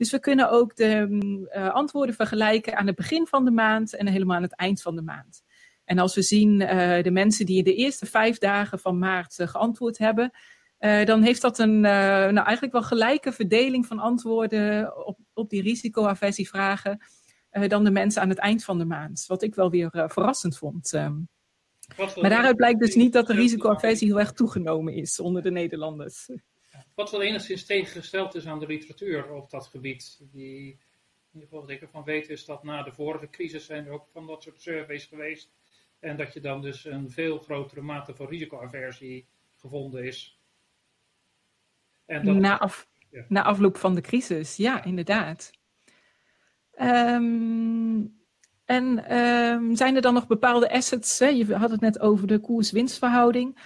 Dus 0.02 0.11
we 0.11 0.21
kunnen 0.21 0.50
ook 0.50 0.76
de 0.76 1.06
uh, 1.56 1.71
antwoorden 1.71 2.14
vergelijken 2.14 2.76
aan 2.76 2.87
het 2.87 2.97
begin 2.97 3.26
van 3.26 3.44
de 3.44 3.50
maand 3.50 3.94
en 3.94 4.06
helemaal 4.06 4.37
aan 4.37 4.42
het 4.42 4.56
eind 4.56 4.82
van 4.82 4.97
de 4.97 5.02
maand. 5.02 5.42
En 5.85 5.99
als 5.99 6.14
we 6.14 6.23
zien 6.23 6.61
uh, 6.61 7.02
de 7.02 7.11
mensen 7.11 7.47
die 7.47 7.59
in 7.59 7.64
de 7.64 7.75
eerste 7.75 8.06
vijf 8.06 8.38
dagen 8.38 8.78
van 8.78 8.99
maart 8.99 9.38
uh, 9.38 9.47
geantwoord 9.47 9.99
hebben, 9.99 10.30
dan 11.04 11.23
heeft 11.23 11.40
dat 11.40 11.59
een 11.59 11.80
nou 11.80 12.37
eigenlijk 12.37 12.73
wel 12.73 12.82
gelijke 12.82 13.32
verdeling 13.32 13.87
van 13.87 13.99
antwoorden 13.99 14.97
op, 15.06 15.18
op 15.32 15.50
die 15.50 15.62
risicoaversievragen 15.62 16.99
dan 17.66 17.85
de 17.85 17.90
mensen 17.90 18.23
aan 18.23 18.28
het 18.28 18.38
eind 18.38 18.64
van 18.64 18.78
de 18.78 18.85
maand. 18.85 19.25
Wat 19.26 19.42
ik 19.42 19.54
wel 19.54 19.71
weer 19.71 19.90
verrassend 19.92 20.59
vond. 20.59 20.92
Um, 20.92 21.28
maar 21.97 22.30
daaruit 22.30 22.56
blijkt 22.56 22.80
dus 22.80 22.94
niet 22.94 23.12
dat 23.12 23.26
de 23.26 23.35
risicoaversie 23.35 24.09
heel 24.09 24.21
erg 24.21 24.32
toegenomen 24.32 24.94
is 24.94 25.21
onder 25.21 25.42
de 25.42 25.50
Nederlanders. 25.50 26.28
Wat 26.95 27.11
wel 27.11 27.23
enigszins 27.23 27.65
tegengesteld 27.65 28.35
is 28.35 28.47
aan 28.47 28.59
de 28.59 28.67
literatuur 28.67 29.33
op 29.33 29.51
dat 29.51 29.67
gebied. 29.67 30.19
Die, 30.33 30.67
in 30.69 30.79
ieder 31.33 31.49
geval 31.49 31.61
wat 31.61 31.71
ik 31.71 31.81
ervan 31.81 32.05
weet 32.05 32.29
is 32.29 32.45
dat 32.45 32.63
na 32.63 32.83
de 32.83 32.93
vorige 32.93 33.31
crisis 33.31 33.67
zijn 33.67 33.87
er 33.87 33.93
ook 33.93 34.07
van 34.13 34.27
dat 34.27 34.43
soort 34.43 34.63
surveys 34.63 35.05
geweest. 35.05 35.51
En 35.99 36.17
dat 36.17 36.33
je 36.33 36.41
dan 36.41 36.63
dus 36.63 36.85
een 36.85 37.11
veel 37.11 37.39
grotere 37.39 37.81
mate 37.81 38.15
van 38.15 38.29
risicoaversie 38.29 39.27
gevonden 39.57 40.05
is. 40.05 40.41
En 42.07 42.25
dat, 42.25 42.37
na, 42.37 42.59
af, 42.59 42.89
na 43.29 43.43
afloop 43.43 43.77
van 43.77 43.95
de 43.95 44.01
crisis, 44.01 44.57
ja, 44.57 44.85
inderdaad. 44.85 45.51
Um, 46.81 48.21
en 48.65 49.17
um, 49.19 49.77
zijn 49.77 49.97
er 49.97 50.03
dan 50.03 50.15
nog 50.15 50.27
bepaalde 50.27 50.71
assets? 50.71 51.19
Hè? 51.19 51.27
Je 51.27 51.55
had 51.55 51.71
het 51.71 51.81
net 51.81 52.01
over 52.01 52.27
de 52.27 52.39
koers-winstverhouding. 52.39 53.59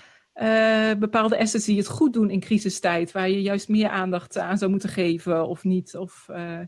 Uh, 0.43 0.95
bepaalde 0.95 1.39
assets 1.39 1.65
die 1.65 1.77
het 1.77 1.89
goed 1.89 2.13
doen 2.13 2.31
in 2.31 2.41
crisistijd, 2.41 3.13
waar 3.13 3.29
je 3.29 3.43
juist 3.43 3.69
meer 3.69 3.89
aandacht 3.89 4.39
aan 4.39 4.59
zou 4.59 4.71
moeten 4.71 4.89
geven 4.89 5.47
of 5.47 5.65
niet? 5.65 5.97
Of 5.97 6.27
uh, 6.31 6.61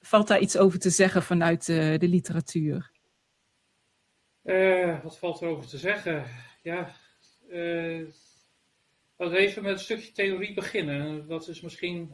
valt 0.00 0.28
daar 0.28 0.40
iets 0.40 0.56
over 0.56 0.78
te 0.78 0.90
zeggen 0.90 1.22
vanuit 1.22 1.68
uh, 1.68 1.98
de 1.98 2.08
literatuur? 2.08 2.90
wat 5.02 5.18
valt 5.18 5.40
er 5.40 5.48
over 5.48 5.66
te 5.66 5.78
zeggen? 5.78 6.24
Ja, 6.62 6.94
laten 9.16 9.34
we 9.34 9.36
even 9.36 9.62
met 9.62 9.72
een 9.72 9.78
stukje 9.78 10.12
theorie 10.12 10.54
beginnen. 10.54 11.28
Dat 11.28 11.48
is 11.48 11.60
misschien, 11.60 12.12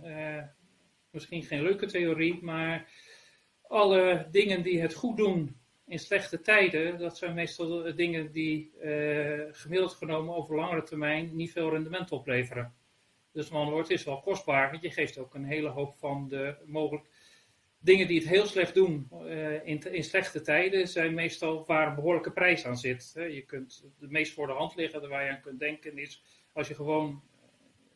misschien 1.11 1.43
geen 1.43 1.63
leuke 1.63 1.87
theorie, 1.87 2.43
maar 2.43 2.89
alle 3.63 4.29
dingen 4.31 4.63
die 4.63 4.81
het 4.81 4.95
goed 4.95 5.17
doen 5.17 5.57
in 5.87 5.99
slechte 5.99 6.41
tijden, 6.41 6.99
dat 6.99 7.17
zijn 7.17 7.35
meestal 7.35 7.95
dingen 7.95 8.33
die 8.33 8.73
uh, 8.83 9.43
gemiddeld 9.51 9.93
genomen 9.93 10.35
over 10.35 10.57
langere 10.57 10.83
termijn 10.83 11.37
niet 11.37 11.53
veel 11.53 11.71
rendement 11.71 12.13
opleveren. 12.13 12.75
Dus 13.33 13.49
man 13.49 13.71
wordt 13.71 13.91
is 13.91 14.05
wel 14.05 14.21
kostbaar, 14.21 14.71
want 14.71 14.83
je 14.83 14.91
geeft 14.91 15.19
ook 15.19 15.35
een 15.35 15.45
hele 15.45 15.69
hoop 15.69 15.95
van 15.95 16.29
de 16.29 16.57
mogelijk 16.65 17.09
dingen 17.79 18.07
die 18.07 18.19
het 18.19 18.29
heel 18.29 18.47
slecht 18.47 18.75
doen 18.75 19.09
uh, 19.13 19.67
in, 19.67 19.93
in, 19.93 20.05
slechte 20.05 20.41
tijden, 20.41 20.89
zijn 20.89 21.15
meestal 21.15 21.65
waar 21.67 21.89
een 21.89 21.95
behoorlijke 21.95 22.33
prijs 22.33 22.65
aan 22.65 22.77
zit. 22.77 23.13
Je 23.15 23.43
kunt 23.47 23.85
de 23.99 24.09
meest 24.09 24.33
voor 24.33 24.47
de 24.47 24.53
hand 24.53 24.75
liggen, 24.75 25.09
waar 25.09 25.25
je 25.25 25.31
aan 25.31 25.41
kunt 25.41 25.59
denken, 25.59 25.99
is 25.99 26.23
als 26.53 26.69
je 26.69 26.75
gewoon 26.75 27.23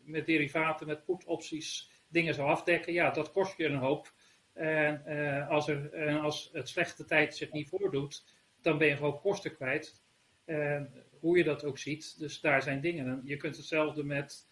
met 0.05 0.27
derivaten, 0.27 0.87
met 0.87 1.05
put-opties 1.05 1.91
dingen 2.09 2.35
zou 2.35 2.49
afdekken, 2.49 2.93
ja, 2.93 3.11
dat 3.11 3.33
kost 3.33 3.57
je 3.57 3.67
een 3.67 3.79
hoop. 3.79 4.13
En 4.53 5.03
uh, 5.07 5.49
als, 5.49 5.69
er, 5.69 6.09
uh, 6.09 6.25
als 6.25 6.51
het 6.53 6.69
slechte 6.69 7.05
tijd 7.05 7.37
zich 7.37 7.53
niet 7.53 7.69
voordoet, 7.69 8.25
dan 8.61 8.79
ben 8.79 8.89
je 8.89 8.97
gewoon 8.97 9.21
kosten 9.21 9.55
kwijt. 9.55 10.03
Uh, 10.47 10.81
hoe 11.21 11.39
je 11.39 11.45
dat 11.45 11.65
ook 11.65 11.79
ziet. 11.79 12.19
Dus 12.19 12.41
daar 12.41 12.63
zijn 12.63 12.81
dingen. 12.81 13.21
je 13.25 13.37
kunt 13.37 13.57
hetzelfde 13.57 14.05
met 14.05 14.49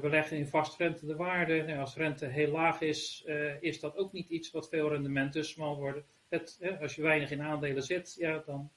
beleggen 0.00 0.36
in 0.36 0.46
vastrente 0.46 1.06
de 1.06 1.16
waarde. 1.16 1.62
Nou, 1.62 1.78
als 1.78 1.96
rente 1.96 2.26
heel 2.26 2.50
laag 2.50 2.80
is, 2.80 3.24
is 3.60 3.80
dat 3.80 3.96
ook 3.96 4.12
niet 4.12 4.28
iets 4.28 4.50
wat 4.50 4.68
veel 4.68 4.88
rendement 4.88 5.32
dus 5.32 5.54
worden. 5.54 6.04
Het, 6.28 6.58
als 6.80 6.94
je 6.94 7.02
weinig 7.02 7.30
in 7.30 7.42
aandelen 7.42 7.82
zit, 7.82 8.14
ja, 8.18 8.42
dan 8.46 8.70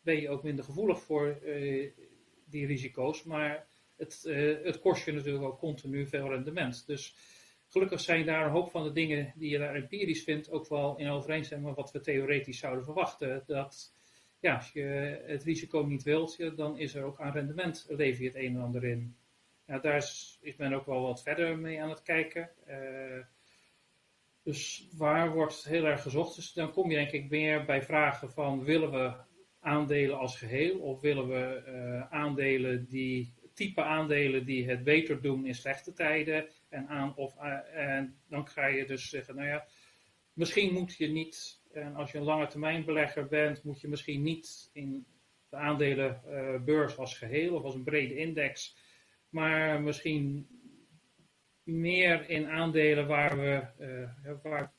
ben 0.00 0.20
je 0.20 0.28
ook 0.28 0.42
minder 0.42 0.64
gevoelig 0.64 1.00
voor 1.00 1.38
die 2.44 2.66
risico's. 2.66 3.22
Maar 3.22 3.66
het, 3.96 4.22
het 4.62 4.80
kost 4.80 5.04
je 5.04 5.12
natuurlijk 5.12 5.44
ook 5.44 5.58
continu 5.58 6.06
veel 6.06 6.28
rendement. 6.28 6.86
Dus 6.86 7.14
gelukkig 7.70 8.00
zijn 8.00 8.26
daar 8.26 8.44
een 8.44 8.50
hoop 8.50 8.70
van 8.70 8.84
de 8.84 8.92
dingen 8.92 9.32
die 9.36 9.50
je 9.50 9.58
daar 9.58 9.74
empirisch 9.74 10.22
vindt 10.22 10.50
ook 10.50 10.68
wel 10.68 10.96
in 10.98 11.08
overeenstemming 11.08 11.68
met 11.68 11.78
wat 11.78 11.92
we 11.92 12.00
theoretisch 12.00 12.58
zouden 12.58 12.84
verwachten. 12.84 13.42
Dat 13.46 13.94
ja, 14.40 14.54
als 14.54 14.72
je 14.72 15.22
het 15.26 15.42
risico 15.42 15.82
niet 15.82 16.02
wilt, 16.02 16.56
dan 16.56 16.78
is 16.78 16.94
er 16.94 17.04
ook 17.04 17.20
aan 17.20 17.32
rendement 17.32 17.86
lever 17.88 18.22
je 18.22 18.28
het 18.28 18.36
een 18.36 18.54
en 18.54 18.62
ander 18.62 18.84
in. 18.84 19.16
Ja, 19.66 19.78
daar 19.78 19.96
is, 19.96 20.38
is 20.40 20.56
men 20.56 20.72
ook 20.72 20.86
wel 20.86 21.02
wat 21.02 21.22
verder 21.22 21.58
mee 21.58 21.82
aan 21.82 21.90
het 21.90 22.02
kijken. 22.02 22.50
Uh, 22.68 23.24
dus 24.42 24.88
waar 24.96 25.32
wordt 25.32 25.64
heel 25.64 25.84
erg 25.84 26.02
gezocht? 26.02 26.36
Dus 26.36 26.52
dan 26.52 26.72
kom 26.72 26.90
je 26.90 26.96
denk 26.96 27.10
ik 27.10 27.30
meer 27.30 27.64
bij 27.64 27.82
vragen 27.82 28.30
van 28.30 28.64
willen 28.64 28.90
we 28.90 29.12
aandelen 29.60 30.18
als 30.18 30.36
geheel 30.36 30.78
of 30.78 31.00
willen 31.00 31.28
we 31.28 31.62
uh, 31.66 32.12
aandelen 32.12 32.86
die 32.88 33.34
type 33.60 33.82
aandelen 33.82 34.44
die 34.44 34.68
het 34.68 34.84
beter 34.84 35.22
doen 35.22 35.46
in 35.46 35.54
slechte 35.54 35.92
tijden 35.92 36.48
en 36.68 36.88
aan 36.88 37.16
of 37.16 37.36
eh, 37.36 37.96
en 37.96 38.20
dan 38.28 38.46
ga 38.46 38.66
je 38.66 38.86
dus 38.86 39.08
zeggen, 39.08 39.34
nou 39.34 39.48
ja, 39.48 39.66
misschien 40.32 40.72
moet 40.72 40.96
je 40.96 41.08
niet, 41.08 41.62
en 41.72 41.94
als 41.94 42.12
je 42.12 42.18
een 42.18 42.24
lange 42.24 42.46
termijn 42.46 42.84
belegger 42.84 43.26
bent, 43.26 43.64
moet 43.64 43.80
je 43.80 43.88
misschien 43.88 44.22
niet 44.22 44.70
in 44.72 45.06
de 45.48 45.56
aandelenbeurs 45.56 46.92
uh, 46.92 46.98
als 46.98 47.18
geheel 47.18 47.54
of 47.54 47.62
als 47.62 47.74
een 47.74 47.84
brede 47.84 48.16
index, 48.16 48.76
maar 49.28 49.82
misschien 49.82 50.48
meer 51.62 52.28
in 52.28 52.46
aandelen 52.48 53.06
waar 53.06 53.38
we 53.38 53.62
uh, 54.24 54.32
waar, 54.42 54.72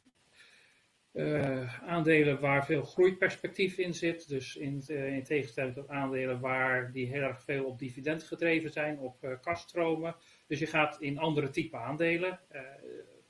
uh, 1.13 1.83
aandelen 1.89 2.39
waar 2.39 2.65
veel 2.65 2.83
groeiperspectief 2.83 3.77
in 3.77 3.93
zit. 3.93 4.27
Dus 4.27 4.55
in, 4.55 4.83
uh, 4.87 5.15
in 5.15 5.23
tegenstelling 5.23 5.73
tot 5.73 5.89
aandelen 5.89 6.39
waar 6.39 6.91
die 6.91 7.07
heel 7.07 7.21
erg 7.21 7.41
veel 7.41 7.65
op 7.65 7.79
dividend 7.79 8.23
gedreven 8.23 8.71
zijn, 8.71 8.99
op 8.99 9.23
uh, 9.23 9.31
kaststromen. 9.41 10.15
Dus 10.47 10.59
je 10.59 10.65
gaat 10.65 11.01
in 11.01 11.17
andere 11.17 11.49
type 11.49 11.77
aandelen. 11.77 12.39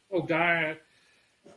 Ook 0.07 0.27
daar, 0.27 0.81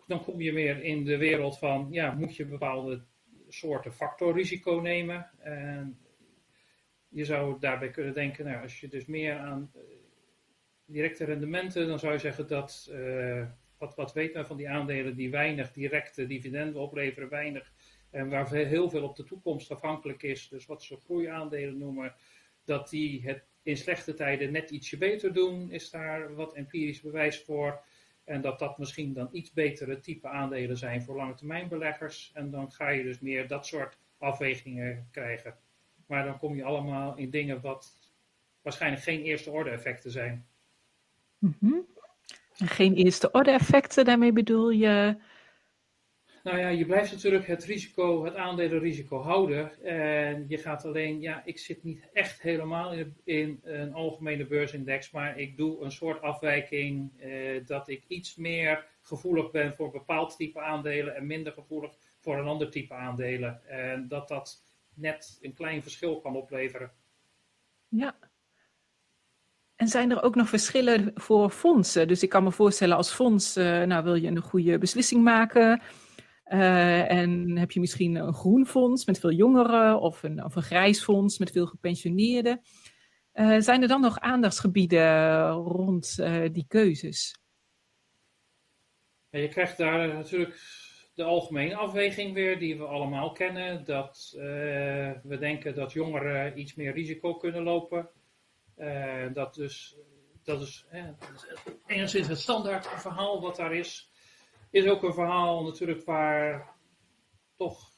dan 0.06 0.24
kom 0.24 0.40
je 0.40 0.52
weer 0.52 0.82
in 0.82 1.04
de 1.04 1.16
wereld 1.16 1.58
van, 1.58 1.88
ja, 1.90 2.10
moet 2.10 2.36
je 2.36 2.46
bepaalde 2.46 3.02
soorten 3.48 3.92
factorrisico 3.92 4.80
nemen. 4.80 5.30
En 5.38 5.98
je 7.08 7.24
zou 7.24 7.60
daarbij 7.60 7.90
kunnen 7.90 8.14
denken, 8.14 8.44
nou, 8.44 8.62
als 8.62 8.80
je 8.80 8.88
dus 8.88 9.06
meer 9.06 9.38
aan 9.38 9.72
directe 10.86 11.24
rendementen, 11.24 11.86
dan 11.86 11.98
zou 11.98 12.12
je 12.12 12.18
zeggen 12.18 12.48
dat, 12.48 12.92
wat, 13.78 13.94
wat 13.94 14.12
weet 14.12 14.34
men 14.34 14.46
van 14.46 14.56
die 14.56 14.68
aandelen 14.68 15.16
die 15.16 15.30
weinig 15.30 15.72
directe 15.72 16.26
dividenden 16.26 16.82
opleveren, 16.82 17.28
weinig, 17.28 17.72
en 18.10 18.28
waar 18.28 18.52
heel 18.52 18.90
veel 18.90 19.02
op 19.02 19.16
de 19.16 19.24
toekomst 19.24 19.70
afhankelijk 19.70 20.22
is, 20.22 20.48
dus 20.48 20.66
wat 20.66 20.82
ze 20.82 20.96
groeiaandelen 20.96 21.78
noemen, 21.78 22.14
dat 22.64 22.88
die 22.88 23.26
het 23.26 23.44
in 23.62 23.76
slechte 23.76 24.14
tijden 24.14 24.52
net 24.52 24.70
ietsje 24.70 24.98
beter 24.98 25.32
doen, 25.32 25.70
is 25.70 25.90
daar 25.90 26.34
wat 26.34 26.54
empirisch 26.54 27.00
bewijs 27.00 27.42
voor. 27.42 27.82
En 28.24 28.40
dat 28.40 28.58
dat 28.58 28.78
misschien 28.78 29.12
dan 29.12 29.28
iets 29.32 29.52
betere 29.52 30.00
type 30.00 30.28
aandelen 30.28 30.76
zijn 30.76 31.02
voor 31.02 31.16
lange 31.16 31.34
termijn 31.34 31.68
beleggers. 31.68 32.30
En 32.34 32.50
dan 32.50 32.72
ga 32.72 32.88
je 32.88 33.02
dus 33.02 33.20
meer 33.20 33.48
dat 33.48 33.66
soort 33.66 33.98
afwegingen 34.18 35.08
krijgen. 35.10 35.56
Maar 36.06 36.24
dan 36.24 36.38
kom 36.38 36.54
je 36.54 36.64
allemaal 36.64 37.16
in 37.16 37.30
dingen 37.30 37.60
wat 37.60 37.98
waarschijnlijk 38.62 39.02
geen 39.02 39.22
eerste 39.22 39.50
orde 39.50 39.70
effecten 39.70 40.10
zijn. 40.10 40.46
Mm. 41.38 41.86
Geen 42.54 42.94
eerste 42.94 43.30
orde 43.30 43.50
effecten, 43.50 44.04
daarmee 44.04 44.32
bedoel 44.32 44.70
je 44.70 45.16
nou 46.44 46.58
ja, 46.58 46.68
je 46.68 46.86
blijft 46.86 47.12
natuurlijk 47.12 47.46
het 47.46 47.64
risico, 47.64 48.24
het 48.24 48.34
aandelenrisico 48.34 49.18
houden. 49.18 49.84
En 49.84 50.44
je 50.48 50.58
gaat 50.58 50.84
alleen, 50.84 51.20
ja, 51.20 51.42
ik 51.44 51.58
zit 51.58 51.82
niet 51.82 52.08
echt 52.12 52.42
helemaal 52.42 52.92
in, 52.92 53.16
in 53.24 53.60
een 53.62 53.92
algemene 53.92 54.46
beursindex, 54.46 55.10
maar 55.10 55.38
ik 55.38 55.56
doe 55.56 55.84
een 55.84 55.92
soort 55.92 56.22
afwijking 56.22 57.20
eh, 57.20 57.66
dat 57.66 57.88
ik 57.88 58.04
iets 58.08 58.36
meer 58.36 58.86
gevoelig 59.02 59.50
ben 59.50 59.74
voor 59.74 59.86
een 59.86 59.92
bepaald 59.92 60.36
type 60.36 60.60
aandelen 60.60 61.16
en 61.16 61.26
minder 61.26 61.52
gevoelig 61.52 61.96
voor 62.20 62.38
een 62.38 62.46
ander 62.46 62.70
type 62.70 62.94
aandelen. 62.94 63.68
En 63.68 64.08
dat 64.08 64.28
dat 64.28 64.62
net 64.94 65.38
een 65.42 65.54
klein 65.54 65.82
verschil 65.82 66.20
kan 66.20 66.36
opleveren. 66.36 66.92
Ja. 67.88 68.16
En 69.76 69.88
zijn 69.88 70.10
er 70.10 70.22
ook 70.22 70.34
nog 70.34 70.48
verschillen 70.48 71.10
voor 71.14 71.50
fondsen? 71.50 72.08
Dus 72.08 72.22
ik 72.22 72.28
kan 72.28 72.44
me 72.44 72.52
voorstellen 72.52 72.96
als 72.96 73.12
fonds, 73.12 73.56
uh, 73.56 73.82
nou 73.82 74.04
wil 74.04 74.14
je 74.14 74.28
een 74.28 74.40
goede 74.40 74.78
beslissing 74.78 75.22
maken 75.22 75.82
uh, 76.46 77.10
en 77.10 77.56
heb 77.56 77.70
je 77.70 77.80
misschien 77.80 78.14
een 78.14 78.34
groen 78.34 78.66
fonds 78.66 79.04
met 79.04 79.18
veel 79.18 79.32
jongeren 79.32 80.00
of 80.00 80.22
een, 80.22 80.44
of 80.44 80.56
een 80.56 80.62
grijs 80.62 81.02
fonds 81.02 81.38
met 81.38 81.50
veel 81.50 81.66
gepensioneerden. 81.66 82.60
Uh, 83.34 83.56
zijn 83.58 83.82
er 83.82 83.88
dan 83.88 84.00
nog 84.00 84.18
aandachtsgebieden 84.18 85.50
rond 85.50 86.16
die 86.52 86.64
keuzes? 86.68 87.38
Je 89.30 89.48
krijgt 89.48 89.76
daar 89.76 90.14
natuurlijk 90.14 90.58
de 91.14 91.22
algemene 91.22 91.76
afweging 91.76 92.34
weer, 92.34 92.58
die 92.58 92.78
we 92.78 92.84
allemaal 92.84 93.32
kennen. 93.32 93.84
Dat 93.84 94.30
we 95.22 95.36
denken 95.40 95.74
dat 95.74 95.92
jongeren 95.92 96.58
iets 96.58 96.74
meer 96.74 96.92
risico 96.92 97.34
kunnen 97.34 97.62
lopen. 97.62 98.08
Dat, 99.32 99.54
dus, 99.54 99.96
dat 100.42 100.60
is 100.60 100.86
enigszins 101.86 102.28
het 102.28 102.38
standaard 102.38 102.86
verhaal 102.86 103.40
wat 103.40 103.56
daar 103.56 103.74
is 103.74 104.12
is 104.74 104.86
ook 104.86 105.02
een 105.02 105.14
verhaal 105.14 105.64
natuurlijk 105.64 106.04
waar 106.04 106.74
toch 107.56 107.92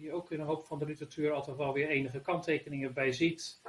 je 0.00 0.12
ook 0.12 0.32
in 0.32 0.40
een 0.40 0.46
hoop 0.46 0.66
van 0.66 0.78
de 0.78 0.84
literatuur 0.84 1.32
altijd 1.32 1.56
wel 1.56 1.72
weer 1.72 1.88
enige 1.88 2.20
kanttekeningen 2.20 2.94
bij 2.94 3.12
ziet. 3.12 3.60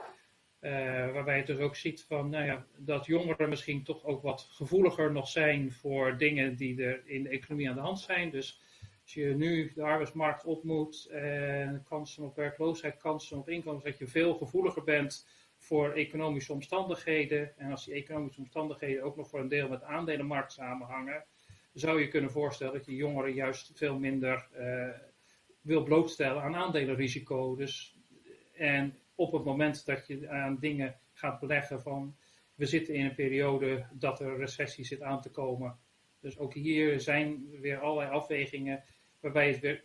Waarbij 1.13 1.38
je 1.38 1.46
dus 1.46 1.58
ook 1.58 1.75
ziet 1.75 2.03
van, 2.03 2.29
nou 2.29 2.46
ja, 2.46 2.65
dat 2.77 3.05
jongeren 3.05 3.50
misschien 3.50 3.84
toch 3.84 4.03
ook 4.05 4.22
wat 4.22 4.48
gevoeliger 4.51 5.12
nog 5.12 5.27
zijn 5.27 5.72
voor 5.72 6.17
dingen 6.17 6.55
die 6.55 6.84
er 6.84 7.01
in 7.05 7.24
de 7.24 7.29
economie 7.29 7.70
aan 7.70 7.75
de 7.75 7.82
hand 7.82 8.00
zijn. 8.00 8.29
Dus 8.29 8.62
als 9.01 9.13
je 9.13 9.25
nu 9.25 9.72
de 9.75 9.84
arbeidsmarkt 9.84 10.46
op 10.46 10.63
moet 10.63 11.08
en 11.12 11.84
kansen 11.89 12.24
op 12.24 12.36
werkloosheid, 12.36 12.98
kansen 12.98 13.38
op 13.38 13.50
inkomen, 13.50 13.84
dat 13.84 13.98
je 13.98 14.08
veel 14.08 14.34
gevoeliger 14.34 14.84
bent 14.84 15.27
voor 15.63 15.91
economische 15.91 16.53
omstandigheden. 16.53 17.58
En 17.58 17.72
als 17.72 17.86
die 17.86 17.93
economische 17.93 18.41
omstandigheden 18.41 19.03
ook 19.03 19.15
nog 19.15 19.29
voor 19.29 19.39
een 19.39 19.48
deel 19.48 19.70
met 19.70 19.79
de 19.79 19.86
aandelenmarkt 19.86 20.51
samenhangen, 20.51 21.25
zou 21.74 22.00
je 22.00 22.08
kunnen 22.08 22.32
voorstellen 22.32 22.74
dat 22.74 22.86
je 22.86 22.96
jongeren 22.96 23.34
juist 23.34 23.72
veel 23.74 24.00
minder 24.00 24.48
uh, 24.58 24.88
wil 25.62 25.84
blootstellen 25.84 26.41
aan 26.41 26.55
aandelenrisico. 26.55 27.55
Dus, 27.55 27.98
en 28.53 28.98
op 29.15 29.32
het 29.32 29.43
moment 29.43 29.86
dat 29.86 30.08
je 30.08 30.29
aan 30.29 30.58
dingen 30.60 31.00
gaat 31.13 31.39
beleggen 31.39 31.82
van 31.82 32.15
we 32.55 32.65
zitten 32.65 32.93
in 32.93 33.05
een 33.05 33.15
periode 33.15 33.86
dat 33.91 34.20
er 34.20 34.38
recessie 34.38 34.86
zit 34.86 35.01
aan 35.01 35.22
te 35.22 35.32
komen. 35.32 35.77
Dus 36.20 36.38
ook 36.38 36.53
hier 36.53 37.00
zijn 37.00 37.50
weer 37.60 37.79
allerlei 37.79 38.12
afwegingen 38.12 38.84
waarbij 39.20 39.48
het 39.48 39.60
weer 39.60 39.84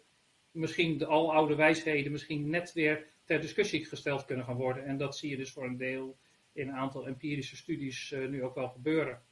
misschien 0.51 0.99
de 0.99 1.07
aloude 1.07 1.55
wijsheden 1.55 2.13
misschien 2.13 2.51
net 2.51 2.73
weer 2.73 3.07
ter 3.29 3.41
discussie 3.41 3.85
gesteld 3.85 4.25
kunnen 4.25 4.45
gaan 4.45 4.57
worden. 4.57 4.85
En 4.85 4.97
dat 4.97 5.17
zie 5.17 5.31
je 5.31 5.37
dus 5.37 5.53
voor 5.53 5.65
een 5.65 5.77
deel 5.77 6.19
in 6.53 6.69
een 6.69 6.75
aantal 6.75 7.07
empirische 7.07 7.57
studies 7.57 8.11
uh, 8.11 8.29
nu 8.29 8.45
ook 8.45 8.55
wel 8.55 8.69
gebeuren. 8.69 9.23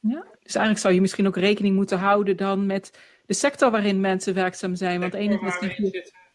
Ja, 0.00 0.26
dus 0.40 0.54
eigenlijk 0.54 0.78
zou 0.78 0.94
je 0.94 1.00
misschien 1.00 1.26
ook 1.26 1.36
rekening 1.36 1.74
moeten 1.74 1.98
houden 1.98 2.36
dan 2.36 2.66
met 2.66 2.98
de 3.26 3.34
sector 3.34 3.70
waarin 3.70 4.00
mensen 4.00 4.34
werkzaam 4.34 4.74
zijn. 4.74 5.00
Want 5.00 5.12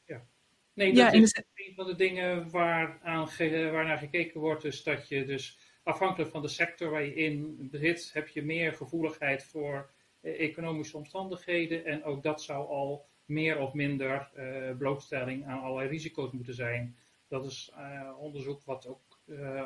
ja. 0.06 0.26
Nee, 0.74 0.94
dat 0.94 1.14
is 1.14 1.44
een 1.54 1.76
van 1.76 1.86
de 1.86 1.96
dingen 1.96 2.50
waar 2.50 3.00
aan 3.04 3.30
waarnaar 3.72 3.98
gekeken 3.98 4.40
wordt. 4.40 4.62
Dus 4.62 4.84
dat 4.84 5.08
je 5.08 5.26
dus 5.26 5.60
afhankelijk 5.84 6.32
van 6.32 6.42
de 6.42 6.48
sector 6.48 6.90
waar 6.90 7.04
je 7.04 7.14
in 7.14 7.68
zit, 7.72 8.10
heb 8.14 8.28
je 8.28 8.44
meer 8.44 8.74
gevoeligheid 8.74 9.44
voor 9.44 9.92
eh, 10.22 10.40
economische 10.40 10.98
omstandigheden. 10.98 11.86
En 11.86 12.04
ook 12.04 12.24
dat 12.24 12.42
zou 12.42 12.68
al 12.68 13.10
meer 13.32 13.60
of 13.60 13.74
minder 13.74 14.30
uh, 14.38 14.78
blootstelling 14.78 15.46
aan 15.46 15.62
allerlei 15.62 15.90
risico's 15.90 16.32
moeten 16.32 16.54
zijn. 16.54 16.96
Dat 17.28 17.46
is 17.46 17.72
uh, 17.78 18.12
onderzoek 18.20 18.64
wat 18.64 18.88
ook 18.88 19.20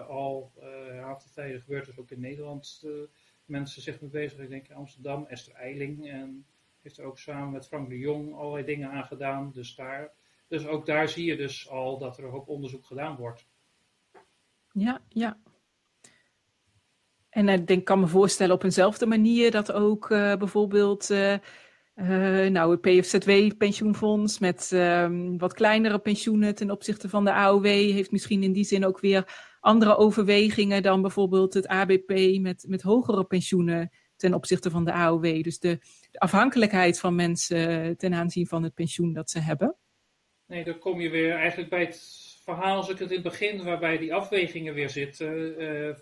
al 0.08 0.52
een 0.60 1.00
aantal 1.00 1.30
tijden 1.34 1.62
gebeurd 1.62 1.88
is, 1.88 1.98
ook 1.98 2.12
in 2.12 2.20
Nederland. 2.20 2.86
mensen 3.46 3.82
zich 3.82 4.02
mee 4.02 4.10
bezig. 4.10 4.40
Ik 4.40 4.50
denk 4.50 4.72
Amsterdam, 4.72 5.26
Esther 5.26 5.54
Eiling. 5.54 6.10
En 6.10 6.46
heeft 6.82 6.98
er 6.98 7.06
ook 7.06 7.20
samen 7.20 7.52
met 7.52 7.68
Frank 7.68 7.90
de 7.90 7.98
Jong 7.98 8.34
allerlei 8.34 8.66
dingen 8.66 8.90
aan 8.90 9.06
gedaan. 9.06 9.52
Dus, 9.54 9.76
daar, 9.76 10.12
dus 10.48 10.68
ook 10.68 10.86
daar 10.86 11.10
zie 11.10 11.26
je 11.26 11.36
dus 11.36 11.70
al 11.70 11.98
dat 11.98 12.18
er 12.18 12.24
hoop 12.24 12.48
onderzoek 12.48 12.86
gedaan 12.86 13.16
wordt. 13.16 13.46
Ja, 14.72 15.02
ja. 15.10 15.38
En 17.30 17.50
ik 17.50 17.68
denk, 17.68 17.86
kan 17.86 18.00
me 18.00 18.08
voorstellen 18.08 18.56
op 18.56 18.64
eenzelfde 18.64 19.06
manier 19.06 19.52
dat 19.52 19.72
ook 19.72 20.08
bijvoorbeeld 20.10 21.10
uh, 21.96 22.48
nou, 22.48 22.72
het 22.72 22.82
PFZW-pensioenfonds 22.82 24.40
met 24.40 24.72
um, 24.74 25.38
wat 25.38 25.54
kleinere 25.54 26.00
pensioenen 26.00 26.56
ten 26.56 26.72
opzichte 26.72 27.10
van 27.10 27.26
de 27.26 27.34
AOW 27.34 27.66
heeft 27.66 28.12
misschien 28.12 28.44
in 28.44 28.54
die 28.54 28.64
zin 28.64 28.86
ook 28.86 29.00
weer 29.00 29.56
andere 29.60 29.96
overwegingen 29.96 30.84
dan 30.84 31.02
bijvoorbeeld 31.02 31.54
het 31.54 31.68
ABP 31.68 32.40
met, 32.40 32.66
met 32.68 32.82
hogere 32.82 33.24
pensioenen 33.24 33.92
ten 34.16 34.34
opzichte 34.34 34.70
van 34.70 34.86
de 34.86 34.94
AOW. 34.94 35.44
Dus 35.44 35.60
de, 35.60 35.80
afhankelijkheid 36.12 37.00
van 37.00 37.16
mensen 37.16 37.98
ten 37.98 38.14
aanzien 38.14 38.48
van 38.48 38.64
het 38.64 38.74
pensioen 38.74 39.14
dat 39.14 39.30
ze 39.30 39.40
hebben. 39.40 39.76
Nee, 40.48 40.64
dan 40.64 40.80
kom 40.80 41.02
je 41.02 41.10
weer 41.10 41.36
eigenlijk 41.36 41.70
bij 41.70 41.80
het 41.80 42.02
verhaal 42.44 42.76
als 42.76 42.90
ik 42.90 43.00
het 43.00 43.10
in 43.10 43.16
het 43.16 43.24
begin, 43.24 43.64
waarbij 43.64 43.98
die 43.98 44.14
afwegingen 44.14 44.74
weer 44.74 44.90
zitten 44.90 45.56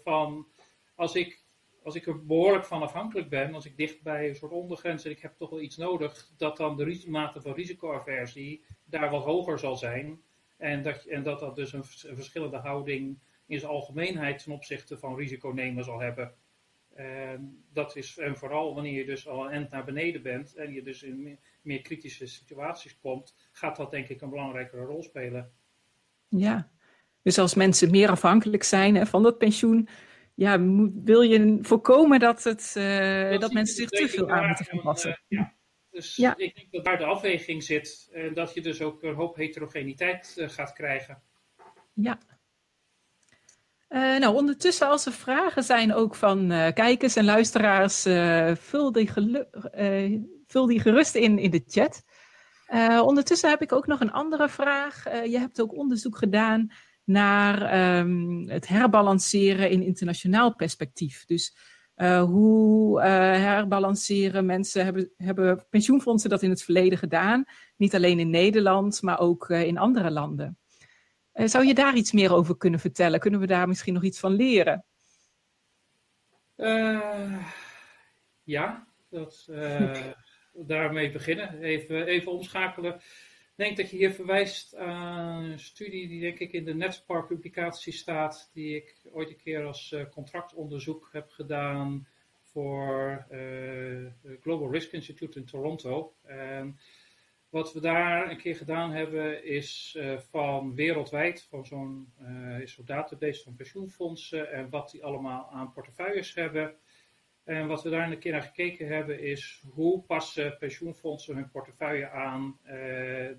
van 0.03 0.47
als 0.95 1.15
ik, 1.15 1.42
als 1.83 1.95
ik 1.95 2.07
er 2.07 2.25
behoorlijk 2.25 2.65
van 2.65 2.81
afhankelijk 2.81 3.29
ben, 3.29 3.53
als 3.53 3.65
ik 3.65 3.77
dicht 3.77 4.01
bij 4.01 4.29
een 4.29 4.35
soort 4.35 4.51
ondergrens 4.51 5.05
en 5.05 5.11
ik 5.11 5.19
heb 5.19 5.37
toch 5.37 5.49
wel 5.49 5.61
iets 5.61 5.77
nodig, 5.77 6.31
dat 6.37 6.57
dan 6.57 6.77
de 6.77 7.03
mate 7.07 7.41
van 7.41 7.53
risicoaversie 7.53 8.63
daar 8.83 9.09
wat 9.09 9.23
hoger 9.23 9.59
zal 9.59 9.75
zijn. 9.75 10.21
En 10.57 10.83
dat, 10.83 11.03
en 11.03 11.23
dat 11.23 11.39
dat 11.39 11.55
dus 11.55 11.73
een, 11.73 11.83
verschillende 11.83 12.57
houding 12.57 13.19
in 13.45 13.59
zijn 13.59 13.71
algemeenheid 13.71 14.43
ten 14.43 14.51
opzichte 14.51 14.97
van 14.97 15.15
risico 15.15 15.49
nemen 15.49 15.83
zal 15.83 15.99
hebben. 15.99 16.33
En 16.93 17.63
dat 17.73 17.95
is, 17.95 18.17
en 18.17 18.37
vooral 18.37 18.73
wanneer 18.73 18.93
je 18.93 19.05
dus 19.05 19.27
al 19.27 19.45
een 19.45 19.51
end 19.51 19.69
naar 19.69 19.83
beneden 19.83 20.21
bent 20.21 20.55
en 20.55 20.73
je 20.73 20.83
dus 20.83 21.03
in 21.03 21.23
meer, 21.23 21.37
meer, 21.61 21.81
kritische 21.81 22.27
situaties 22.27 22.99
komt, 22.99 23.35
gaat 23.51 23.75
dat 23.75 23.91
denk 23.91 24.07
ik 24.07 24.21
een 24.21 24.29
belangrijkere 24.29 24.85
rol 24.85 25.03
spelen. 25.03 25.51
Ja, 26.27 26.71
dus 27.21 27.37
als 27.37 27.53
mensen 27.53 27.91
meer 27.91 28.09
afhankelijk 28.09 28.63
zijn 28.63 28.95
hè, 28.95 29.05
van 29.05 29.23
dat 29.23 29.37
pensioen, 29.37 29.87
ja, 30.35 30.59
wil 31.03 31.21
je 31.21 31.57
voorkomen 31.61 32.19
dat, 32.19 32.43
het, 32.43 32.73
uh, 32.77 33.39
dat, 33.39 33.53
mensen 33.53 33.75
zich 33.75 33.89
te 33.89 34.09
veel 34.09 34.29
aan 34.29 34.47
moeten 34.47 34.81
passen. 34.81 35.09
Uh, 35.09 35.39
ja. 35.39 35.53
Dus 35.91 36.15
ja. 36.15 36.37
ik 36.37 36.55
denk 36.55 36.71
dat 36.71 36.83
daar 36.83 36.97
de 36.97 37.05
afweging 37.05 37.63
zit 37.63 38.09
en 38.11 38.33
dat 38.33 38.53
je 38.53 38.61
dus 38.61 38.81
ook 38.81 39.03
een 39.03 39.15
hoop 39.15 39.35
heterogeniteit 39.35 40.35
uh, 40.37 40.49
gaat 40.49 40.73
krijgen. 40.73 41.21
Ja. 41.93 42.17
nou, 43.89 44.35
ondertussen 44.35 44.87
als 44.87 45.05
er 45.05 45.11
vragen 45.11 45.63
zijn 45.63 45.93
ook 45.93 46.15
van 46.15 46.47
kijkers 46.73 47.15
en 47.15 47.25
luisteraars, 47.25 48.01
vul 48.59 48.91
die, 48.91 49.11
vul, 50.47 50.65
die 50.65 50.79
gerust 50.79 51.15
in 51.15 51.39
in 51.39 51.51
de 51.51 51.63
chat. 51.67 52.03
ondertussen 53.01 53.49
heb 53.49 53.61
ik 53.61 53.71
ook 53.71 53.87
nog 53.87 53.99
een 53.99 54.11
andere 54.11 54.49
vraag. 54.49 55.03
je 55.03 55.39
hebt 55.39 55.61
ook 55.61 55.77
onderzoek 55.77 56.17
gedaan 56.17 56.71
naar 57.03 57.97
um, 57.99 58.49
het 58.49 58.67
herbalanceren 58.67 59.69
in 59.69 59.83
internationaal 59.83 60.55
perspectief. 60.55 61.25
Dus 61.25 61.55
uh, 61.95 62.23
hoe 62.23 62.99
uh, 62.99 63.05
herbalanceren 63.43 64.45
mensen, 64.45 64.83
hebben, 64.83 65.11
hebben 65.17 65.65
pensioenfondsen 65.69 66.29
dat 66.29 66.41
in 66.41 66.49
het 66.49 66.63
verleden 66.63 66.97
gedaan? 66.97 67.45
Niet 67.77 67.95
alleen 67.95 68.19
in 68.19 68.29
Nederland, 68.29 69.01
maar 69.01 69.19
ook 69.19 69.49
uh, 69.49 69.63
in 69.63 69.77
andere 69.77 70.11
landen. 70.11 70.57
zou 71.33 71.65
je 71.65 71.73
daar 71.73 71.95
iets 71.95 72.11
meer 72.11 72.33
over 72.33 72.57
kunnen 72.57 72.79
vertellen? 72.79 73.19
Kunnen 73.19 73.39
we 73.39 73.47
daar 73.47 73.67
misschien 73.67 73.93
nog 73.93 74.03
iets 74.03 74.19
van 74.19 74.31
leren? 74.31 74.85
ja, 78.43 78.87
dat, 79.09 79.49
daarmee 80.53 81.11
beginnen. 81.11 81.59
Even, 81.61 82.05
even 82.05 82.31
omschakelen 82.31 83.01
denk 83.55 83.77
dat 83.77 83.89
je 83.89 83.97
hier 83.97 84.13
verwijst 84.13 84.75
aan 84.75 85.43
een 85.43 85.59
studie 85.59 86.07
die 86.07 86.21
denk 86.21 86.39
ik 86.39 86.51
in 86.53 86.65
de 86.65 86.73
Netspar 86.73 87.25
publicatie 87.25 87.93
staat, 87.93 88.49
die 88.53 88.75
ik 88.75 88.95
ooit 89.11 89.29
een 89.29 89.41
keer 89.43 89.65
als 89.65 89.91
uh, 89.91 90.09
contractonderzoek 90.09 91.09
heb 91.11 91.29
gedaan 91.29 92.07
voor 92.41 93.25
uh, 93.31 94.11
Global 94.41 94.71
Risk 94.71 94.91
Institute 94.91 95.39
in 95.39 95.45
Toronto. 95.45 96.15
En 96.23 96.79
wat 97.49 97.73
we 97.73 97.79
daar 97.79 98.29
een 98.29 98.37
keer 98.37 98.55
gedaan 98.55 98.91
hebben 98.91 99.45
is 99.45 99.95
uh, 99.97 100.17
van 100.17 100.75
wereldwijd, 100.75 101.43
van 101.49 101.65
zo'n 101.65 102.13
uh, 102.21 102.85
database 102.85 103.43
van 103.43 103.55
pensioenfondsen 103.55 104.51
en 104.51 104.69
wat 104.69 104.91
die 104.91 105.03
allemaal 105.03 105.49
aan 105.51 105.71
portefeuilles 105.71 106.33
hebben. 106.33 106.75
En 107.43 107.67
wat 107.67 107.83
we 107.83 107.89
daar 107.89 108.11
een 108.11 108.19
keer 108.19 108.31
naar 108.31 108.41
gekeken 108.41 108.87
hebben 108.87 109.19
is 109.19 109.63
hoe 109.69 110.01
passen 110.01 110.57
pensioenfondsen 110.57 111.35
hun 111.35 111.49
portefeuille 111.49 112.09
aan. 112.09 112.59
Uh, 112.65 113.29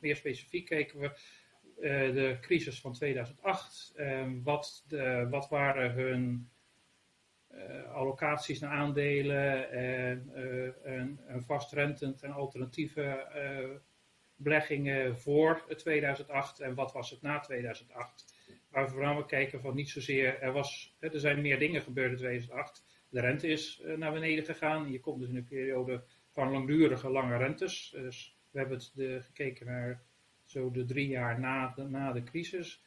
meer 0.00 0.16
specifiek 0.16 0.66
keken 0.66 1.00
we 1.00 1.06
uh, 1.06 2.14
de 2.14 2.36
crisis 2.40 2.80
van 2.80 2.92
2008. 2.92 3.92
Uh, 3.96 4.26
wat, 4.42 4.84
de, 4.88 5.26
wat 5.30 5.48
waren 5.48 5.92
hun 5.92 6.50
allocaties 7.92 8.60
naar 8.60 8.70
aandelen 8.70 9.70
en, 9.70 10.30
en, 10.84 11.20
en 11.26 11.42
vastrentend 11.42 12.22
en 12.22 12.32
alternatieve 12.32 13.26
beleggingen 14.36 15.18
voor 15.18 15.64
2008 15.76 16.60
en 16.60 16.74
wat 16.74 16.92
was 16.92 17.10
het 17.10 17.22
na 17.22 17.40
2008. 17.40 18.34
Waar 18.70 18.84
we 18.84 18.90
vooral 18.90 19.24
kijken 19.24 19.60
van 19.60 19.74
niet 19.74 19.90
zozeer, 19.90 20.40
er, 20.40 20.52
was, 20.52 20.96
er 21.00 21.20
zijn 21.20 21.40
meer 21.40 21.58
dingen 21.58 21.82
gebeurd 21.82 22.10
in 22.10 22.16
2008 22.16 22.84
de 23.10 23.20
rente 23.20 23.48
is 23.48 23.80
eh, 23.80 23.96
naar 23.96 24.12
beneden 24.12 24.44
gegaan. 24.44 24.90
Je 24.90 25.00
komt 25.00 25.20
dus 25.20 25.28
in 25.28 25.36
een 25.36 25.44
periode 25.44 26.02
van 26.30 26.50
langdurige 26.50 27.10
lange 27.10 27.36
rentes. 27.36 27.90
Dus 27.94 28.36
we 28.50 28.58
hebben 28.58 28.78
het 28.78 28.92
de, 28.94 29.20
gekeken 29.20 29.66
naar 29.66 30.02
zo 30.44 30.70
de 30.70 30.84
drie 30.84 31.08
jaar 31.08 31.40
na 31.40 31.72
de, 31.76 31.82
na 31.82 32.12
de 32.12 32.22
crisis. 32.22 32.82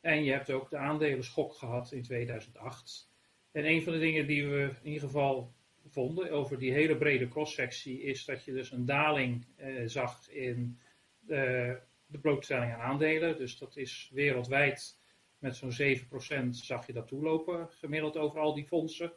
En 0.00 0.24
je 0.24 0.32
hebt 0.32 0.50
ook 0.50 0.70
de 0.70 0.76
aandelenschok 0.76 1.54
gehad 1.54 1.92
in 1.92 2.02
2008. 2.02 3.12
En 3.52 3.66
een 3.66 3.82
van 3.82 3.92
de 3.92 3.98
dingen 3.98 4.26
die 4.26 4.46
we 4.46 4.70
in 4.82 4.88
ieder 4.88 5.08
geval 5.08 5.52
vonden 5.88 6.30
over 6.30 6.58
die 6.58 6.72
hele 6.72 6.96
brede 6.96 7.28
cross-sectie 7.28 8.02
is 8.02 8.24
dat 8.24 8.44
je 8.44 8.52
dus 8.52 8.72
een 8.72 8.84
daling 8.84 9.46
eh, 9.56 9.82
zag 9.86 10.30
in 10.30 10.78
de, 11.20 11.78
de 12.06 12.18
blootstelling 12.18 12.72
aan 12.72 12.80
aandelen. 12.80 13.36
Dus 13.36 13.58
dat 13.58 13.76
is 13.76 14.10
wereldwijd 14.12 15.02
met 15.38 15.56
zo'n 15.56 15.96
7% 16.46 16.48
zag 16.50 16.86
je 16.86 16.92
dat 16.92 17.08
toelopen, 17.08 17.68
gemiddeld 17.70 18.16
over 18.16 18.40
al 18.40 18.54
die 18.54 18.66
fondsen 18.66 19.12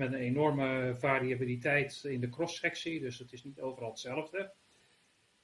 met 0.00 0.12
een 0.12 0.18
enorme 0.18 0.94
variabiliteit 0.98 2.04
in 2.04 2.20
de 2.20 2.28
cross-sectie, 2.28 3.00
dus 3.00 3.18
het 3.18 3.32
is 3.32 3.44
niet 3.44 3.60
overal 3.60 3.90
hetzelfde. 3.90 4.52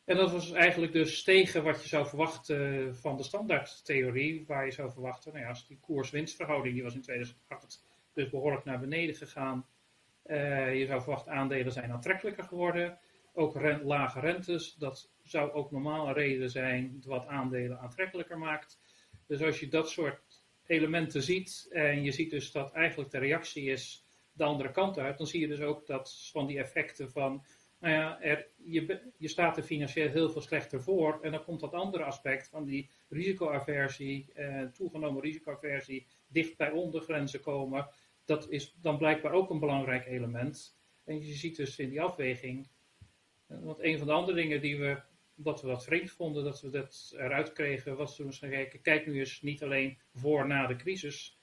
En 0.04 0.16
dat 0.16 0.32
was 0.32 0.52
eigenlijk 0.52 0.92
dus 0.92 1.22
tegen 1.22 1.62
wat 1.62 1.82
je 1.82 1.88
zou 1.88 2.06
verwachten 2.06 2.96
van 2.96 3.16
de 3.16 3.22
standaardtheorie, 3.22 4.44
waar 4.46 4.64
je 4.64 4.72
zou 4.72 4.90
verwachten, 4.90 5.32
nou 5.32 5.44
ja, 5.44 5.50
als 5.50 5.66
die 5.66 5.78
koers-winstverhouding, 5.80 6.74
die 6.74 6.82
was 6.82 6.94
in 6.94 7.02
2008 7.02 7.84
dus 8.12 8.30
behoorlijk 8.30 8.64
naar 8.64 8.80
beneden 8.80 9.14
gegaan. 9.14 9.66
Uh, 10.26 10.78
je 10.78 10.86
zou 10.86 11.00
verwachten 11.00 11.32
aandelen 11.32 11.72
zijn 11.72 11.92
aantrekkelijker 11.92 12.44
geworden. 12.44 12.98
Ook 13.32 13.60
lage 13.82 14.20
rentes, 14.20 14.74
dat 14.74 15.10
zou 15.22 15.52
ook 15.52 15.70
normaal 15.70 16.08
een 16.08 16.14
reden 16.14 16.50
zijn 16.50 17.02
wat 17.06 17.26
aandelen 17.26 17.78
aantrekkelijker 17.78 18.38
maakt. 18.38 18.80
Dus 19.26 19.42
als 19.42 19.60
je 19.60 19.68
dat 19.68 19.90
soort 19.90 20.44
elementen 20.66 21.22
ziet 21.22 21.68
en 21.70 22.02
je 22.02 22.12
ziet 22.12 22.30
dus 22.30 22.52
dat 22.52 22.72
eigenlijk 22.72 23.10
de 23.10 23.18
reactie 23.18 23.70
is 23.70 24.05
de 24.36 24.44
andere 24.44 24.70
kant 24.70 24.98
uit, 24.98 25.18
dan 25.18 25.26
zie 25.26 25.40
je 25.40 25.48
dus 25.48 25.60
ook 25.60 25.86
dat 25.86 26.30
van 26.32 26.46
die 26.46 26.58
effecten 26.58 27.10
van 27.10 27.44
nou 27.78 27.94
ja, 27.94 28.20
er, 28.20 28.46
je, 28.56 29.00
je 29.16 29.28
staat 29.28 29.56
er 29.56 29.62
financieel 29.62 30.08
heel 30.08 30.30
veel 30.30 30.40
slechter 30.40 30.82
voor. 30.82 31.18
En 31.22 31.30
dan 31.30 31.44
komt 31.44 31.60
dat 31.60 31.72
andere 31.72 32.04
aspect 32.04 32.48
van 32.48 32.64
die 32.64 32.90
risicoaversie, 33.08 34.32
eh, 34.34 34.62
toegenomen 34.62 35.22
risicoaversie, 35.22 36.06
dicht 36.28 36.56
bij 36.56 36.70
ondergrenzen 36.70 37.40
komen. 37.40 37.88
Dat 38.24 38.50
is 38.50 38.76
dan 38.80 38.98
blijkbaar 38.98 39.32
ook 39.32 39.50
een 39.50 39.58
belangrijk 39.58 40.06
element. 40.06 40.76
En 41.04 41.26
je 41.26 41.34
ziet 41.34 41.56
dus 41.56 41.78
in 41.78 41.88
die 41.88 42.02
afweging, 42.02 42.68
eh, 43.46 43.58
want 43.62 43.80
een 43.80 43.98
van 43.98 44.06
de 44.06 44.12
andere 44.12 44.36
dingen 44.36 44.60
die 44.60 44.78
we, 44.78 45.00
dat 45.34 45.62
we 45.62 45.68
dat 45.68 45.84
vreemd 45.84 46.10
vonden, 46.10 46.44
dat 46.44 46.60
we 46.60 46.70
dat 46.70 47.14
eruit 47.16 47.52
kregen, 47.52 47.96
was 47.96 48.16
toen 48.16 48.26
we 48.26 48.32
gaan 48.32 48.50
kijken, 48.50 48.80
kijk 48.80 49.06
nu 49.06 49.18
eens 49.18 49.42
niet 49.42 49.62
alleen 49.62 49.98
voor 50.14 50.46
na 50.46 50.66
de 50.66 50.76
crisis, 50.76 51.38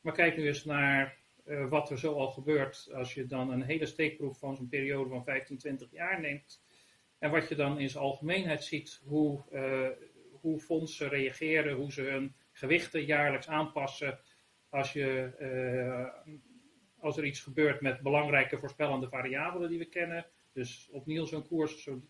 maar 0.00 0.12
kijk 0.12 0.36
nu 0.36 0.46
eens 0.46 0.64
naar 0.64 1.18
uh, 1.46 1.68
wat 1.68 1.90
er 1.90 1.98
zo 1.98 2.14
al 2.14 2.30
gebeurt 2.30 2.90
als 2.94 3.14
je 3.14 3.26
dan 3.26 3.50
een 3.50 3.62
hele 3.62 3.86
steekproef 3.86 4.38
van 4.38 4.56
zo'n 4.56 4.68
periode 4.68 5.08
van 5.08 5.24
15, 5.24 5.58
20 5.58 5.90
jaar 5.90 6.20
neemt. 6.20 6.64
En 7.18 7.30
wat 7.30 7.48
je 7.48 7.54
dan 7.54 7.78
in 7.78 7.90
zijn 7.90 8.04
algemeenheid 8.04 8.64
ziet, 8.64 9.00
hoe, 9.04 9.42
uh, 9.52 9.88
hoe 10.40 10.60
fondsen 10.60 11.08
reageren, 11.08 11.74
hoe 11.76 11.92
ze 11.92 12.02
hun 12.02 12.34
gewichten 12.52 13.04
jaarlijks 13.04 13.48
aanpassen 13.48 14.18
als, 14.68 14.92
je, 14.92 15.32
uh, 15.40 16.32
als 16.98 17.16
er 17.16 17.24
iets 17.24 17.40
gebeurt 17.40 17.80
met 17.80 18.00
belangrijke 18.00 18.58
voorspellende 18.58 19.08
variabelen 19.08 19.68
die 19.68 19.78
we 19.78 19.88
kennen. 19.88 20.26
Dus 20.52 20.88
opnieuw 20.92 21.24
zo'n 21.24 21.46
koers, 21.46 21.82
zo 21.82 22.02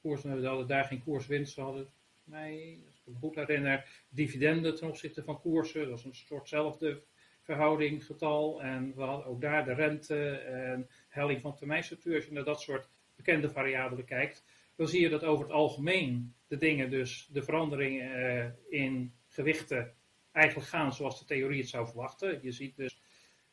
koers, 0.00 0.22
we 0.22 0.46
hadden 0.46 0.66
daar 0.66 0.84
geen 0.84 1.02
koerswinst, 1.02 1.54
we 1.54 1.62
hadden 1.62 1.90
mij, 2.24 2.78
als 2.86 2.96
ik 2.96 3.06
me 3.06 3.18
goed 3.18 3.34
herinner, 3.34 4.04
dividenden 4.08 4.74
ten 4.74 4.88
opzichte 4.88 5.24
van 5.24 5.40
koersen. 5.40 5.88
Dat 5.88 5.98
is 5.98 6.04
een 6.04 6.14
soortzelfde 6.14 7.02
verhouding, 7.50 8.04
getal. 8.04 8.62
En 8.62 8.92
we 8.94 9.02
hadden 9.02 9.26
ook 9.26 9.40
daar 9.40 9.64
de 9.64 9.74
rente 9.74 10.30
en 10.30 10.88
helling 11.08 11.40
van 11.40 11.56
termijnstructuur. 11.56 12.14
Als 12.14 12.24
je 12.24 12.32
naar 12.32 12.44
dat 12.44 12.60
soort 12.60 12.88
bekende 13.16 13.50
variabelen 13.50 14.04
kijkt, 14.04 14.44
dan 14.76 14.88
zie 14.88 15.00
je 15.00 15.08
dat 15.08 15.24
over 15.24 15.44
het 15.44 15.54
algemeen 15.54 16.34
de 16.46 16.56
dingen, 16.56 16.90
dus 16.90 17.28
de 17.32 17.42
veranderingen 17.42 18.20
uh, 18.20 18.80
in 18.80 19.12
gewichten, 19.28 19.94
eigenlijk 20.32 20.68
gaan 20.68 20.92
zoals 20.92 21.18
de 21.18 21.24
theorie 21.24 21.60
het 21.60 21.68
zou 21.68 21.86
verwachten. 21.86 22.38
Je 22.42 22.52
ziet 22.52 22.76
dus 22.76 23.02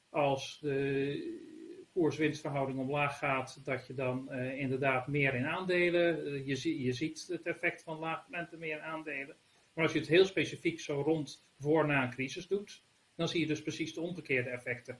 als 0.09 0.59
de 0.61 1.89
koers-winstverhouding 1.93 2.79
omlaag 2.79 3.17
gaat, 3.17 3.65
dat 3.65 3.87
je 3.87 3.93
dan 3.93 4.27
uh, 4.31 4.59
inderdaad 4.59 5.07
meer 5.07 5.33
in 5.33 5.45
aandelen, 5.45 6.27
uh, 6.27 6.47
je, 6.47 6.83
je 6.83 6.93
ziet 6.93 7.27
het 7.27 7.45
effect 7.45 7.83
van 7.83 7.97
laag 7.99 8.25
rente 8.29 8.57
meer 8.57 8.77
in 8.77 8.83
aandelen. 8.83 9.35
Maar 9.73 9.83
als 9.83 9.93
je 9.93 9.99
het 9.99 10.07
heel 10.07 10.25
specifiek 10.25 10.79
zo 10.79 11.01
rond 11.01 11.47
voor 11.59 11.87
na 11.87 12.03
een 12.03 12.09
crisis 12.09 12.47
doet, 12.47 12.85
dan 13.17 13.27
zie 13.27 13.39
je 13.39 13.47
dus 13.47 13.61
precies 13.61 13.93
de 13.93 14.01
omgekeerde 14.01 14.49
effecten. 14.49 14.99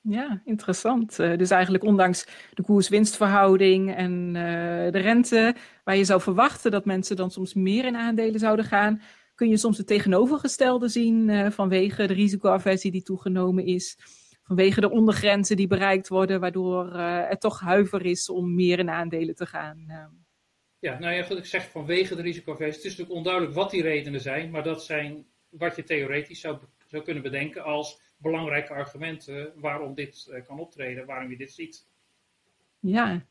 Ja, 0.00 0.42
interessant. 0.44 1.18
Uh, 1.18 1.36
dus 1.36 1.50
eigenlijk 1.50 1.84
ondanks 1.84 2.26
de 2.54 2.62
koers-winstverhouding 2.62 3.94
en 3.94 4.26
uh, 4.26 4.32
de 4.90 4.98
rente, 4.98 5.54
waar 5.84 5.96
je 5.96 6.04
zou 6.04 6.20
verwachten 6.20 6.70
dat 6.70 6.84
mensen 6.84 7.16
dan 7.16 7.30
soms 7.30 7.54
meer 7.54 7.84
in 7.84 7.96
aandelen 7.96 8.40
zouden 8.40 8.64
gaan, 8.64 9.02
kun 9.34 9.48
je 9.48 9.56
soms 9.56 9.78
het 9.78 9.86
tegenovergestelde 9.86 10.88
zien 10.88 11.28
uh, 11.28 11.50
vanwege 11.50 12.06
de 12.06 12.12
risicoaversie 12.12 12.90
die 12.90 13.02
toegenomen 13.02 13.66
is, 13.66 13.98
vanwege 14.42 14.80
de 14.80 14.90
ondergrenzen 14.90 15.56
die 15.56 15.66
bereikt 15.66 16.08
worden, 16.08 16.40
waardoor 16.40 16.92
er 16.94 17.38
toch 17.38 17.60
huiver 17.60 18.04
is 18.06 18.28
om 18.28 18.54
meer 18.54 18.78
in 18.78 18.90
aandelen 18.90 19.34
te 19.34 19.46
gaan. 19.46 19.84
Ja, 20.78 20.98
nou 20.98 21.14
ja, 21.14 21.28
ik 21.28 21.46
zeg 21.46 21.70
vanwege 21.70 22.14
de 22.14 22.22
risicoaversie. 22.22 22.82
Het 22.82 22.84
is 22.84 22.90
natuurlijk 22.90 23.16
onduidelijk 23.16 23.54
wat 23.54 23.70
die 23.70 23.82
redenen 23.82 24.20
zijn, 24.20 24.50
maar 24.50 24.62
dat 24.62 24.84
zijn 24.84 25.26
wat 25.58 25.76
je 25.76 25.84
theoretisch 25.84 26.40
zou 26.40 26.58
zou 26.92 27.04
kunnen 27.04 27.22
bedenken 27.22 27.64
als 27.64 28.00
belangrijke 28.16 28.72
argumenten 28.72 29.52
waarom 29.56 29.94
dit 29.94 30.28
uh, 30.30 30.46
kan 30.46 30.58
optreden, 30.58 31.06
waarom 31.06 31.30
je 31.30 31.36
dit 31.36 31.52
ziet. 31.52 31.86
Ja, 32.80 33.24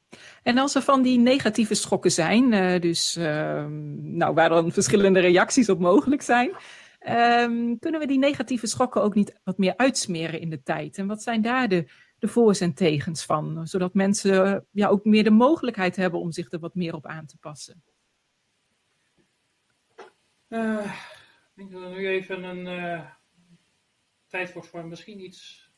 en 0.43 0.57
als 0.57 0.75
er 0.75 0.81
van 0.81 1.01
die 1.01 1.19
negatieve 1.19 1.73
schokken 1.73 2.11
zijn, 2.11 2.53
uh, 2.53 2.79
dus 2.79 3.17
uh, 3.17 3.65
nou, 3.97 4.33
waar 4.33 4.49
dan 4.49 4.71
verschillende 4.71 5.19
reacties 5.19 5.69
op 5.69 5.79
mogelijk 5.79 6.21
zijn, 6.21 6.51
ehm, 6.99 7.77
kunnen 7.79 7.99
we 7.99 8.07
die 8.07 8.19
negatieve 8.19 8.67
schokken 8.67 9.01
ook 9.01 9.15
niet 9.15 9.39
wat 9.43 9.57
meer 9.57 9.77
uitsmeren 9.77 10.39
in 10.39 10.49
de 10.49 10.63
tijd? 10.63 10.97
En 10.97 11.07
wat 11.07 11.23
zijn 11.23 11.41
daar 11.41 11.67
de, 11.67 11.89
de 12.19 12.27
voor's 12.27 12.59
en 12.59 12.73
tegens 12.73 13.25
van, 13.25 13.67
zodat 13.67 13.93
mensen 13.93 14.65
ja, 14.71 14.87
ook 14.87 15.05
meer 15.05 15.23
de 15.23 15.31
mogelijkheid 15.31 15.95
hebben 15.95 16.19
om 16.19 16.31
zich 16.31 16.51
er 16.51 16.59
wat 16.59 16.75
meer 16.75 16.93
op 16.93 17.05
aan 17.05 17.25
te 17.25 17.37
passen? 17.37 17.83
Uh, 20.49 20.93
denk 21.69 21.83
dat 21.83 21.91
we 21.91 21.97
nu 21.97 22.07
even 22.07 22.43
een 22.43 23.05
tijd 24.27 24.53
wordt 24.53 24.67
voor 24.67 24.85
misschien 24.85 25.19
iets 25.19 25.69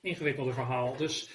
ingewikkelder 0.00 0.54
verhaal. 0.54 0.96
Dus 0.96 1.30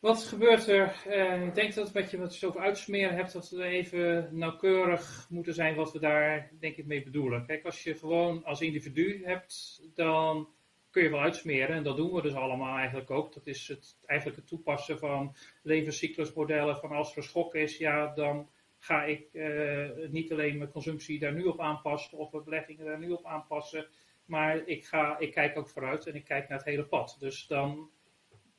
wat 0.00 0.24
gebeurt 0.24 0.66
er? 0.66 0.96
Uh, 1.06 1.46
ik 1.46 1.54
denk 1.54 1.74
dat 1.74 1.92
wat 1.92 2.10
je 2.10 2.18
wat 2.18 2.44
over 2.44 2.60
uitsmeren 2.60 3.16
hebt, 3.16 3.32
dat 3.32 3.50
we 3.50 3.64
even 3.64 4.28
nauwkeurig 4.32 5.26
moeten 5.30 5.54
zijn 5.54 5.74
wat 5.74 5.92
we 5.92 5.98
daar 5.98 6.50
denk 6.60 6.76
ik 6.76 6.86
mee 6.86 7.02
bedoelen. 7.02 7.46
Kijk, 7.46 7.64
als 7.64 7.82
je 7.82 7.94
gewoon 7.94 8.44
als 8.44 8.60
individu 8.60 9.24
hebt, 9.24 9.82
dan 9.94 10.48
kun 10.90 11.02
je 11.02 11.10
wel 11.10 11.20
uitsmeren. 11.20 11.76
En 11.76 11.82
dat 11.82 11.96
doen 11.96 12.12
we 12.12 12.22
dus 12.22 12.34
allemaal 12.34 12.76
eigenlijk 12.76 13.10
ook. 13.10 13.34
Dat 13.34 13.46
is 13.46 13.68
het, 13.68 13.98
eigenlijk 14.06 14.40
het 14.40 14.48
toepassen 14.48 14.98
van 14.98 15.36
levenscyclusmodellen. 15.62 16.76
Van 16.76 16.90
als 16.90 17.16
er 17.16 17.22
schok 17.22 17.54
is, 17.54 17.78
ja, 17.78 18.14
dan 18.14 18.48
ga 18.78 19.04
ik 19.04 19.28
uh, 19.32 19.88
niet 20.10 20.32
alleen 20.32 20.58
mijn 20.58 20.70
consumptie 20.70 21.18
daar 21.18 21.34
nu 21.34 21.44
op 21.44 21.60
aanpassen 21.60 22.18
of 22.18 22.32
mijn 22.32 22.44
beleggingen 22.44 22.84
daar 22.84 22.98
nu 22.98 23.10
op 23.10 23.24
aanpassen. 23.24 23.86
Maar 24.24 24.66
ik, 24.66 24.86
ga, 24.86 25.18
ik 25.18 25.32
kijk 25.32 25.56
ook 25.56 25.68
vooruit 25.68 26.06
en 26.06 26.14
ik 26.14 26.24
kijk 26.24 26.48
naar 26.48 26.58
het 26.58 26.66
hele 26.66 26.84
pad. 26.84 27.16
Dus 27.18 27.46
dan, 27.46 27.90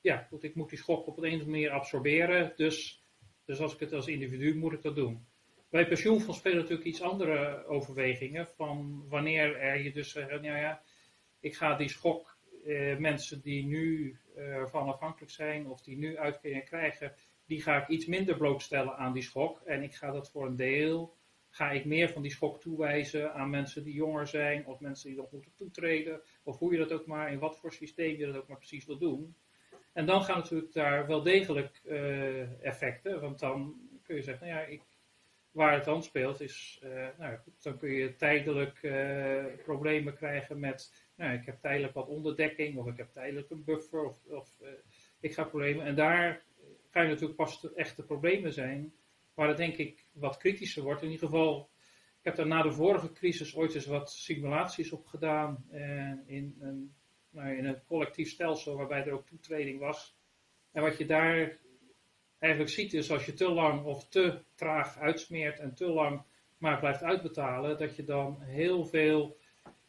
ja, 0.01 0.17
goed, 0.17 0.43
ik 0.43 0.55
moet 0.55 0.69
die 0.69 0.77
schok 0.77 1.07
op 1.07 1.17
een 1.17 1.23
of 1.23 1.31
andere 1.31 1.49
manier 1.49 1.71
absorberen. 1.71 2.53
Dus, 2.55 3.03
dus 3.45 3.59
als 3.59 3.73
ik 3.73 3.79
het 3.79 3.93
als 3.93 4.07
individu 4.07 4.55
moet 4.55 4.73
ik 4.73 4.81
dat 4.81 4.95
doen. 4.95 5.27
Bij 5.69 5.87
pensioenfonds 5.87 6.39
spelen 6.39 6.57
natuurlijk 6.57 6.87
iets 6.87 7.01
andere 7.01 7.65
overwegingen. 7.65 8.47
Van 8.47 9.05
wanneer 9.07 9.57
er 9.57 9.81
je 9.81 9.91
dus 9.91 10.11
zegt, 10.11 10.29
nou 10.29 10.43
ja, 10.43 10.81
ik 11.39 11.55
ga 11.55 11.75
die 11.75 11.89
schok, 11.89 12.37
eh, 12.65 12.97
mensen 12.97 13.41
die 13.41 13.65
nu 13.65 14.17
eh, 14.35 14.43
ervan 14.43 14.87
afhankelijk 14.87 15.31
zijn 15.31 15.67
of 15.67 15.81
die 15.81 15.97
nu 15.97 16.17
uitkeringen 16.17 16.65
krijgen, 16.65 17.13
die 17.49 17.61
ga 17.61 17.81
ik 17.81 17.87
iets 17.87 18.05
minder 18.05 18.37
blootstellen 18.37 18.95
aan 18.95 19.13
die 19.13 19.23
schok. 19.23 19.61
En 19.65 19.83
ik 19.83 19.95
ga 19.95 20.11
dat 20.11 20.31
voor 20.31 20.45
een 20.45 20.55
deel 20.55 21.17
Ga 21.49 21.71
ik 21.71 21.85
meer 21.85 22.09
van 22.09 22.21
die 22.21 22.31
schok 22.31 22.61
toewijzen 22.61 23.33
aan 23.33 23.49
mensen 23.49 23.83
die 23.83 23.93
jonger 23.93 24.27
zijn 24.27 24.65
of 24.65 24.79
mensen 24.79 25.09
die 25.09 25.17
nog 25.17 25.31
moeten 25.31 25.55
toetreden? 25.55 26.21
Of 26.43 26.57
hoe 26.57 26.71
je 26.71 26.77
dat 26.77 26.91
ook 26.91 27.05
maar, 27.05 27.31
in 27.31 27.39
wat 27.39 27.59
voor 27.59 27.73
systeem 27.73 28.17
je 28.17 28.25
dat 28.25 28.35
ook 28.35 28.47
maar 28.47 28.57
precies 28.57 28.85
wil 28.85 28.97
doen. 28.97 29.35
En 29.93 30.05
dan 30.05 30.23
gaan 30.23 30.37
natuurlijk 30.37 30.73
daar 30.73 31.07
wel 31.07 31.23
degelijk 31.23 31.81
uh, 31.85 32.65
effecten. 32.65 33.21
Want 33.21 33.39
dan 33.39 33.75
kun 34.03 34.15
je 34.15 34.21
zeggen, 34.21 34.47
nou 34.47 34.59
ja, 34.59 34.65
ik, 34.65 34.81
waar 35.51 35.73
het 35.73 35.85
dan 35.85 36.03
speelt 36.03 36.41
is, 36.41 36.81
uh, 36.83 37.07
nou 37.17 37.37
dan 37.61 37.77
kun 37.77 37.91
je 37.91 38.15
tijdelijk 38.15 38.83
uh, 38.83 39.45
problemen 39.63 40.15
krijgen 40.15 40.59
met, 40.59 41.07
nou 41.15 41.33
ik 41.33 41.45
heb 41.45 41.59
tijdelijk 41.61 41.93
wat 41.93 42.07
onderdekking 42.07 42.77
of 42.77 42.87
ik 42.87 42.97
heb 42.97 43.11
tijdelijk 43.11 43.49
een 43.49 43.63
buffer 43.63 44.03
of 44.29 44.61
ik 45.19 45.33
ga 45.33 45.43
problemen. 45.43 45.85
En 45.85 45.95
daar 45.95 46.43
ga 46.89 47.01
je 47.01 47.07
natuurlijk 47.07 47.35
pas 47.35 47.61
de 47.61 47.73
echte 47.75 48.03
problemen 48.03 48.53
zijn 48.53 48.93
waar 49.33 49.47
het 49.47 49.57
denk 49.57 49.75
ik 49.77 50.05
wat 50.11 50.37
kritischer 50.37 50.83
wordt. 50.83 51.01
In 51.01 51.11
ieder 51.11 51.27
geval, 51.27 51.69
ik 52.19 52.25
heb 52.25 52.35
daar 52.35 52.47
na 52.47 52.61
de 52.61 52.71
vorige 52.71 53.11
crisis 53.11 53.55
ooit 53.55 53.75
eens 53.75 53.85
wat 53.85 54.11
simulaties 54.11 54.91
op 54.91 55.05
gedaan 55.05 55.65
eh, 55.69 56.11
in, 56.25 56.57
een, 56.59 56.93
nou, 57.29 57.57
in 57.57 57.65
een 57.65 57.83
collectief 57.85 58.29
stelsel 58.29 58.75
waarbij 58.75 59.05
er 59.05 59.11
ook 59.11 59.27
toetreding 59.27 59.79
was. 59.79 60.17
En 60.71 60.81
wat 60.81 60.97
je 60.97 61.05
daar 61.05 61.57
eigenlijk 62.39 62.73
ziet 62.73 62.93
is 62.93 63.11
als 63.11 63.25
je 63.25 63.33
te 63.33 63.49
lang 63.49 63.83
of 63.85 64.07
te 64.07 64.41
traag 64.55 64.97
uitsmeert 64.97 65.59
en 65.59 65.73
te 65.73 65.87
lang 65.87 66.23
maar 66.57 66.79
blijft 66.79 67.03
uitbetalen, 67.03 67.77
dat 67.77 67.95
je 67.95 68.03
dan 68.03 68.41
heel 68.41 68.85
veel 68.85 69.37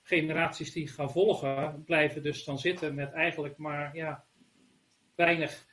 generaties 0.03 0.73
die 0.73 0.89
gaan 0.89 1.11
volgen, 1.11 1.85
blijven 1.85 2.23
dus 2.23 2.45
dan 2.45 2.59
zitten 2.59 2.95
met 2.95 3.13
eigenlijk 3.13 3.57
maar 3.57 3.97
ja, 3.97 4.25
weinig 5.15 5.67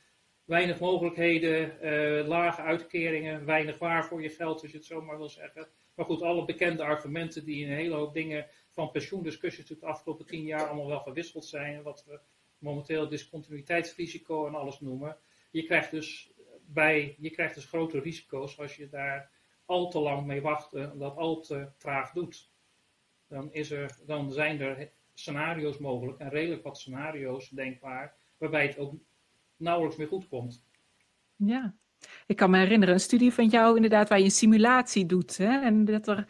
weinig 0.47 0.79
mogelijkheden, 0.79 1.77
uh, 1.81 2.27
lage 2.27 2.61
uitkeringen, 2.61 3.45
weinig 3.45 3.77
waar 3.77 4.05
voor 4.05 4.21
je 4.21 4.29
geld, 4.29 4.61
als 4.61 4.71
je 4.71 4.77
het 4.77 4.85
zo 4.85 5.01
maar 5.01 5.17
wil 5.17 5.29
zeggen. 5.29 5.67
Maar 5.95 6.05
goed, 6.05 6.21
alle 6.21 6.45
bekende 6.45 6.83
argumenten 6.83 7.45
die 7.45 7.65
in 7.65 7.71
een 7.71 7.77
hele 7.77 7.95
hoop 7.95 8.13
dingen 8.13 8.47
van 8.69 8.91
pensioendiscussies 8.91 9.67
de 9.67 9.85
afgelopen 9.85 10.25
tien 10.25 10.43
jaar 10.43 10.67
allemaal 10.67 10.87
wel 10.87 10.99
gewisseld 10.99 11.45
zijn. 11.45 11.83
Wat 11.83 12.03
we 12.05 12.19
momenteel 12.57 13.07
discontinuïteitsrisico 13.07 14.47
en 14.47 14.55
alles 14.55 14.79
noemen. 14.79 15.17
Je 15.51 15.63
krijgt 15.63 15.91
dus, 15.91 16.31
bij, 16.65 17.15
je 17.19 17.29
krijgt 17.29 17.55
dus 17.55 17.65
grote 17.65 17.99
risico's 17.99 18.59
als 18.59 18.75
je 18.75 18.89
daar 18.89 19.31
al 19.65 19.89
te 19.89 19.99
lang 19.99 20.25
mee 20.25 20.41
wacht 20.41 20.73
en 20.73 20.97
dat 20.97 21.17
al 21.17 21.39
te 21.39 21.69
traag 21.77 22.11
doet. 22.11 22.51
Dan, 23.27 23.53
is 23.53 23.71
er, 23.71 23.97
dan 24.05 24.31
zijn 24.31 24.61
er 24.61 24.91
scenario's 25.13 25.77
mogelijk 25.77 26.19
en 26.19 26.29
redelijk 26.29 26.63
wat 26.63 26.77
scenario's 26.77 27.49
denkbaar 27.49 28.15
waarbij 28.37 28.65
het 28.67 28.77
ook 28.77 28.93
nauwelijks 29.57 29.97
meer 29.97 30.07
goed 30.07 30.27
komt. 30.27 30.65
Ja, 31.35 31.75
ik 32.25 32.35
kan 32.35 32.49
me 32.49 32.57
herinneren, 32.57 32.93
een 32.93 32.99
studie 32.99 33.33
van 33.33 33.47
jou 33.47 33.75
inderdaad 33.75 34.09
waar 34.09 34.17
je 34.17 34.23
een 34.23 34.31
simulatie 34.31 35.05
doet. 35.05 35.37
Hè? 35.37 35.59
En 35.61 35.85
dat 35.85 36.07
er 36.07 36.27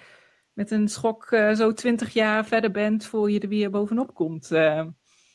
met 0.54 0.72
een 0.72 0.88
schok 0.88 1.32
uh, 1.32 1.54
zo 1.54 1.74
twintig 1.74 2.14
jaar 2.14 2.46
verder 2.46 2.72
bent 2.72 3.06
voor 3.06 3.32
je 3.32 3.40
er 3.40 3.48
weer 3.48 3.70
bovenop 3.70 4.14
komt. 4.14 4.52
Uh. 4.52 4.86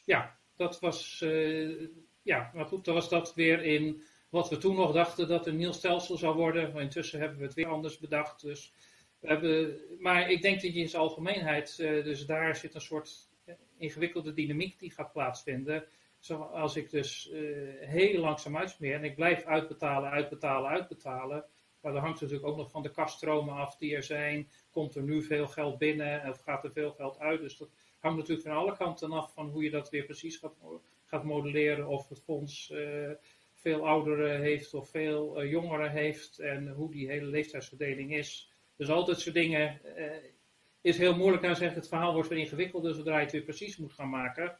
Ja, 0.04 0.36
dat 0.56 0.80
was, 0.80 1.20
uh, 1.24 1.88
ja, 2.22 2.50
maar 2.54 2.66
goed, 2.66 2.84
dan 2.84 2.94
was 2.94 3.08
dat 3.08 3.34
weer 3.34 3.62
in 3.62 4.02
wat 4.28 4.48
we 4.48 4.58
toen 4.58 4.76
nog 4.76 4.92
dachten 4.92 5.28
dat 5.28 5.46
een 5.46 5.56
nieuw 5.56 5.72
stelsel 5.72 6.16
zou 6.16 6.36
worden. 6.36 6.72
Maar 6.72 6.82
intussen 6.82 7.20
hebben 7.20 7.38
we 7.38 7.44
het 7.44 7.54
weer 7.54 7.66
anders 7.66 7.98
bedacht. 7.98 8.42
Dus 8.42 8.72
we 9.18 9.28
hebben, 9.28 9.76
maar 9.98 10.30
ik 10.30 10.42
denk 10.42 10.62
dat 10.62 10.74
je 10.74 10.80
in 10.80 10.88
zijn 10.88 11.02
algemeenheid, 11.02 11.76
dus 11.76 12.26
daar 12.26 12.56
zit 12.56 12.74
een 12.74 12.80
soort 12.80 13.28
ingewikkelde 13.78 14.32
dynamiek 14.32 14.78
die 14.78 14.90
gaat 14.90 15.12
plaatsvinden. 15.12 15.84
Zoals 16.22 16.76
ik 16.76 16.90
dus 16.90 17.30
heel 17.80 18.20
langzaam 18.20 18.56
uitsmeer 18.56 18.94
en 18.94 19.04
ik 19.04 19.14
blijf 19.14 19.44
uitbetalen, 19.44 20.10
uitbetalen, 20.10 20.70
uitbetalen. 20.70 21.44
Maar 21.80 21.92
dat 21.92 22.02
hangt 22.02 22.20
natuurlijk 22.20 22.48
ook 22.48 22.56
nog 22.56 22.70
van 22.70 22.82
de 22.82 22.90
kaststromen 22.90 23.54
af 23.54 23.76
die 23.76 23.94
er 23.94 24.02
zijn. 24.02 24.48
Komt 24.70 24.94
er 24.94 25.02
nu 25.02 25.22
veel 25.22 25.46
geld 25.46 25.78
binnen 25.78 26.28
of 26.28 26.40
gaat 26.40 26.64
er 26.64 26.72
veel 26.72 26.90
geld 26.90 27.18
uit? 27.18 27.40
Dus 27.40 27.56
dat 27.56 27.68
hangt 27.98 28.18
natuurlijk 28.18 28.48
van 28.48 28.56
alle 28.56 28.76
kanten 28.76 29.12
af 29.12 29.32
van 29.32 29.48
hoe 29.48 29.62
je 29.62 29.70
dat 29.70 29.90
weer 29.90 30.04
precies 30.04 30.36
gaat, 30.36 30.54
gaat 31.04 31.24
modelleren. 31.24 31.86
Of 31.86 32.08
het 32.08 32.22
fonds 32.22 32.70
uh, 32.70 33.10
veel 33.54 33.86
ouderen 33.86 34.40
heeft 34.40 34.74
of 34.74 34.90
veel 34.90 35.42
uh, 35.42 35.50
jongeren 35.50 35.90
heeft 35.90 36.38
en 36.38 36.68
hoe 36.68 36.90
die 36.90 37.08
hele 37.08 37.26
leeftijdsverdeling 37.26 38.14
is. 38.14 38.52
Dus 38.76 38.90
al 38.90 39.04
dat 39.04 39.20
soort 39.20 39.34
dingen 39.34 39.80
is 40.80 40.98
heel 40.98 41.16
moeilijk. 41.16 41.42
Nou 41.42 41.54
zeggen, 41.54 41.78
het 41.78 41.88
verhaal 41.88 42.12
wordt 42.14 42.28
weer 42.28 42.38
ingewikkelder 42.38 42.94
zodra 42.94 43.16
je 43.16 43.22
het 43.22 43.32
weer 43.32 43.42
precies 43.42 43.76
moet 43.76 43.92
gaan 43.92 44.10
maken. 44.10 44.58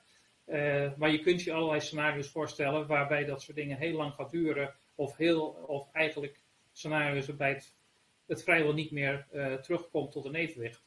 Maar 0.96 1.10
je 1.10 1.20
kunt 1.20 1.42
je 1.42 1.52
allerlei 1.52 1.80
scenario's 1.80 2.28
voorstellen 2.28 2.86
waarbij 2.86 3.24
dat 3.24 3.42
soort 3.42 3.56
dingen 3.56 3.78
heel 3.78 3.96
lang 3.96 4.14
gaat 4.14 4.30
duren. 4.30 4.74
Of, 4.94 5.16
heel, 5.16 5.46
of 5.66 5.88
eigenlijk 5.92 6.40
scenario's 6.72 7.26
waarbij 7.26 7.48
het, 7.48 7.74
het 8.26 8.42
vrijwel 8.42 8.72
niet 8.72 8.90
meer 8.90 9.26
uh, 9.32 9.54
terugkomt 9.54 10.12
tot 10.12 10.24
een 10.24 10.34
evenwicht. 10.34 10.84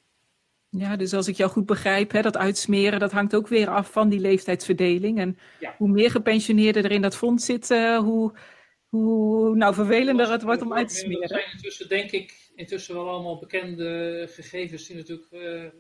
Ja, 0.70 0.96
dus 0.96 1.14
als 1.14 1.28
ik 1.28 1.36
jou 1.36 1.52
goed 1.52 1.66
begrijp, 1.66 2.12
hè, 2.12 2.22
dat 2.22 2.38
uitsmeren, 2.38 3.00
dat 3.00 3.12
hangt 3.12 3.36
ook 3.36 3.48
weer 3.48 3.70
af 3.70 3.92
van 3.92 4.10
die 4.10 4.20
leeftijdsverdeling. 4.20 5.20
En 5.20 5.38
hoe 5.78 5.90
meer 5.90 6.12
gepensioneerden 6.12 6.84
er 6.84 6.92
in 6.92 7.02
dat 7.02 7.16
fonds 7.16 7.46
zitten, 7.46 8.04
hoe, 8.04 8.34
hoe 8.88 9.56
nou, 9.56 9.74
vervelender 9.74 10.32
het 10.32 10.42
wordt 10.42 10.62
om 10.62 10.74
uit 10.74 10.88
te 10.88 10.96
smeren. 10.96 11.22
Er 11.22 11.28
zijn 11.28 11.52
intussen, 11.52 11.90
denk 11.90 12.12
ik, 12.12 12.52
intussen 12.56 12.96
wel 12.96 13.10
allemaal 13.10 13.40
bekende 13.40 14.28
gegevens 14.32 14.88
die 14.88 14.96
natuurlijk 14.96 15.32
uh, 15.32 15.64
ik 15.64 15.72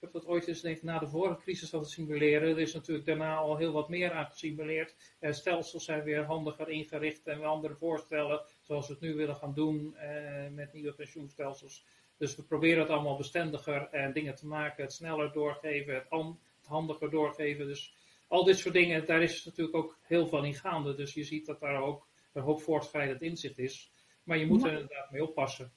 heb 0.00 0.12
dat 0.12 0.26
ooit 0.26 0.46
eens 0.46 0.60
denk 0.60 0.76
ik, 0.76 0.82
na 0.82 0.98
de 0.98 1.08
vorige 1.08 1.40
crisis 1.40 1.70
wat 1.70 1.90
simuleren. 1.90 2.48
Er 2.48 2.58
is 2.58 2.74
natuurlijk 2.74 3.06
daarna 3.06 3.36
al 3.36 3.56
heel 3.56 3.72
wat 3.72 3.88
meer 3.88 4.12
aan 4.12 4.26
gesimuleerd. 4.26 4.94
Uh, 5.20 5.32
stelsels 5.32 5.84
zijn 5.84 6.02
weer 6.02 6.24
handiger 6.24 6.68
ingericht 6.68 7.26
en 7.26 7.44
andere 7.44 7.74
voorstellen, 7.74 8.42
zoals 8.60 8.86
we 8.86 8.92
het 8.92 9.02
nu 9.02 9.14
willen 9.14 9.36
gaan 9.36 9.54
doen 9.54 9.96
uh, 9.96 10.48
met 10.50 10.72
nieuwe 10.72 10.92
pensioenstelsels. 10.92 11.84
Dus 12.16 12.36
we 12.36 12.42
proberen 12.42 12.80
het 12.80 12.90
allemaal 12.90 13.16
bestendiger 13.16 13.88
en 13.90 14.12
dingen 14.12 14.34
te 14.34 14.46
maken, 14.46 14.82
het 14.82 14.92
sneller 14.92 15.32
doorgeven, 15.32 15.94
het, 15.94 16.06
het 16.10 16.66
handiger 16.66 17.10
doorgeven. 17.10 17.66
Dus 17.66 17.94
al 18.28 18.44
dit 18.44 18.58
soort 18.58 18.74
dingen, 18.74 19.06
daar 19.06 19.22
is 19.22 19.44
natuurlijk 19.44 19.76
ook 19.76 19.98
heel 20.02 20.26
veel 20.26 20.44
in 20.44 20.54
gaande. 20.54 20.94
Dus 20.94 21.14
je 21.14 21.24
ziet 21.24 21.46
dat 21.46 21.60
daar 21.60 21.82
ook 21.82 22.08
een 22.32 22.42
hoop 22.42 22.60
voortschrijdend 22.60 23.22
inzicht 23.22 23.58
is. 23.58 23.92
Maar 24.22 24.38
je 24.38 24.46
moet 24.46 24.64
er 24.64 24.72
inderdaad 24.72 25.10
mee 25.10 25.22
oppassen. 25.22 25.72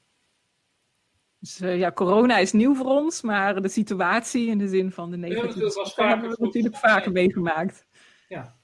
Dus 1.44 1.62
uh, 1.62 1.78
ja, 1.78 1.92
corona 1.92 2.38
is 2.38 2.52
nieuw 2.52 2.76
voor 2.76 2.86
ons, 2.86 3.22
maar 3.22 3.62
de 3.62 3.70
situatie 3.70 4.48
in 4.48 4.58
de 4.58 4.68
zin 4.68 4.92
van 4.92 5.12
de 5.12 5.18
negatieve 5.18 5.94
ja, 5.96 6.08
hebben 6.08 6.30
we 6.30 6.36
natuurlijk 6.40 6.76
vaker 6.76 7.12
meegemaakt. 7.12 7.86
Ja. 8.28 8.56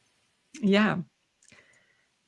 Ja. 0.49 1.05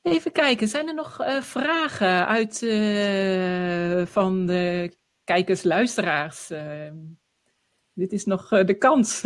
Even 0.02 0.32
kijken, 0.32 0.68
zijn 0.68 0.88
er 0.88 0.94
nog 0.94 1.20
uh, 1.20 1.40
vragen 1.40 2.26
uit 2.26 2.62
uh, 2.62 4.06
van 4.06 4.46
de 4.46 4.96
kijkers, 5.24 5.62
luisteraars? 5.62 6.48
dit 7.92 8.12
is 8.12 8.24
nog 8.24 8.48
de 8.48 8.74
kans. 8.78 9.22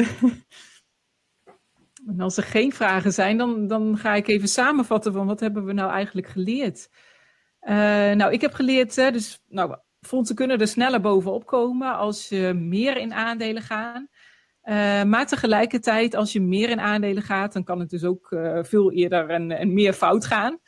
en 2.11 2.21
als 2.21 2.37
er 2.37 2.43
geen 2.43 2.73
vragen 2.73 3.13
zijn, 3.13 3.37
dan, 3.37 3.67
dan 3.67 3.99
ga 3.99 4.15
ik 4.15 4.29
even 4.29 4.49
samenvatten 4.49 5.13
van 5.13 5.27
wat 5.27 5.41
hebben 5.41 5.65
we 5.65 5.73
nou 5.73 5.91
eigenlijk 5.91 6.27
geleerd. 6.27 6.89
nou, 8.17 8.33
ik 8.33 8.41
heb 8.41 8.53
geleerd, 8.53 8.95
dus 8.95 9.43
nou, 9.47 9.77
fondsen 10.07 10.37
kunnen 10.37 10.61
er 10.61 10.69
sneller 10.69 11.01
bovenop 11.01 11.47
komen 11.47 11.97
als 11.97 12.29
je 12.29 12.53
meer 12.55 12.97
in 12.97 13.13
aandelen 13.13 13.63
gaat. 13.63 14.07
Uh, 14.67 15.03
maar 15.03 15.27
tegelijkertijd, 15.27 16.15
als 16.15 16.33
je 16.33 16.41
meer 16.41 16.71
in 16.71 16.81
aandelen 16.81 17.23
gaat, 17.23 17.53
dan 17.53 17.65
kan 17.65 17.81
het 17.81 17.91
dus 17.91 18.05
ook 18.05 18.31
uh, 18.31 18.59
veel 18.63 18.93
eerder 18.93 19.31
en, 19.31 19.73
meer 19.73 19.93
fout 19.93 20.25
gaan. 20.25 20.59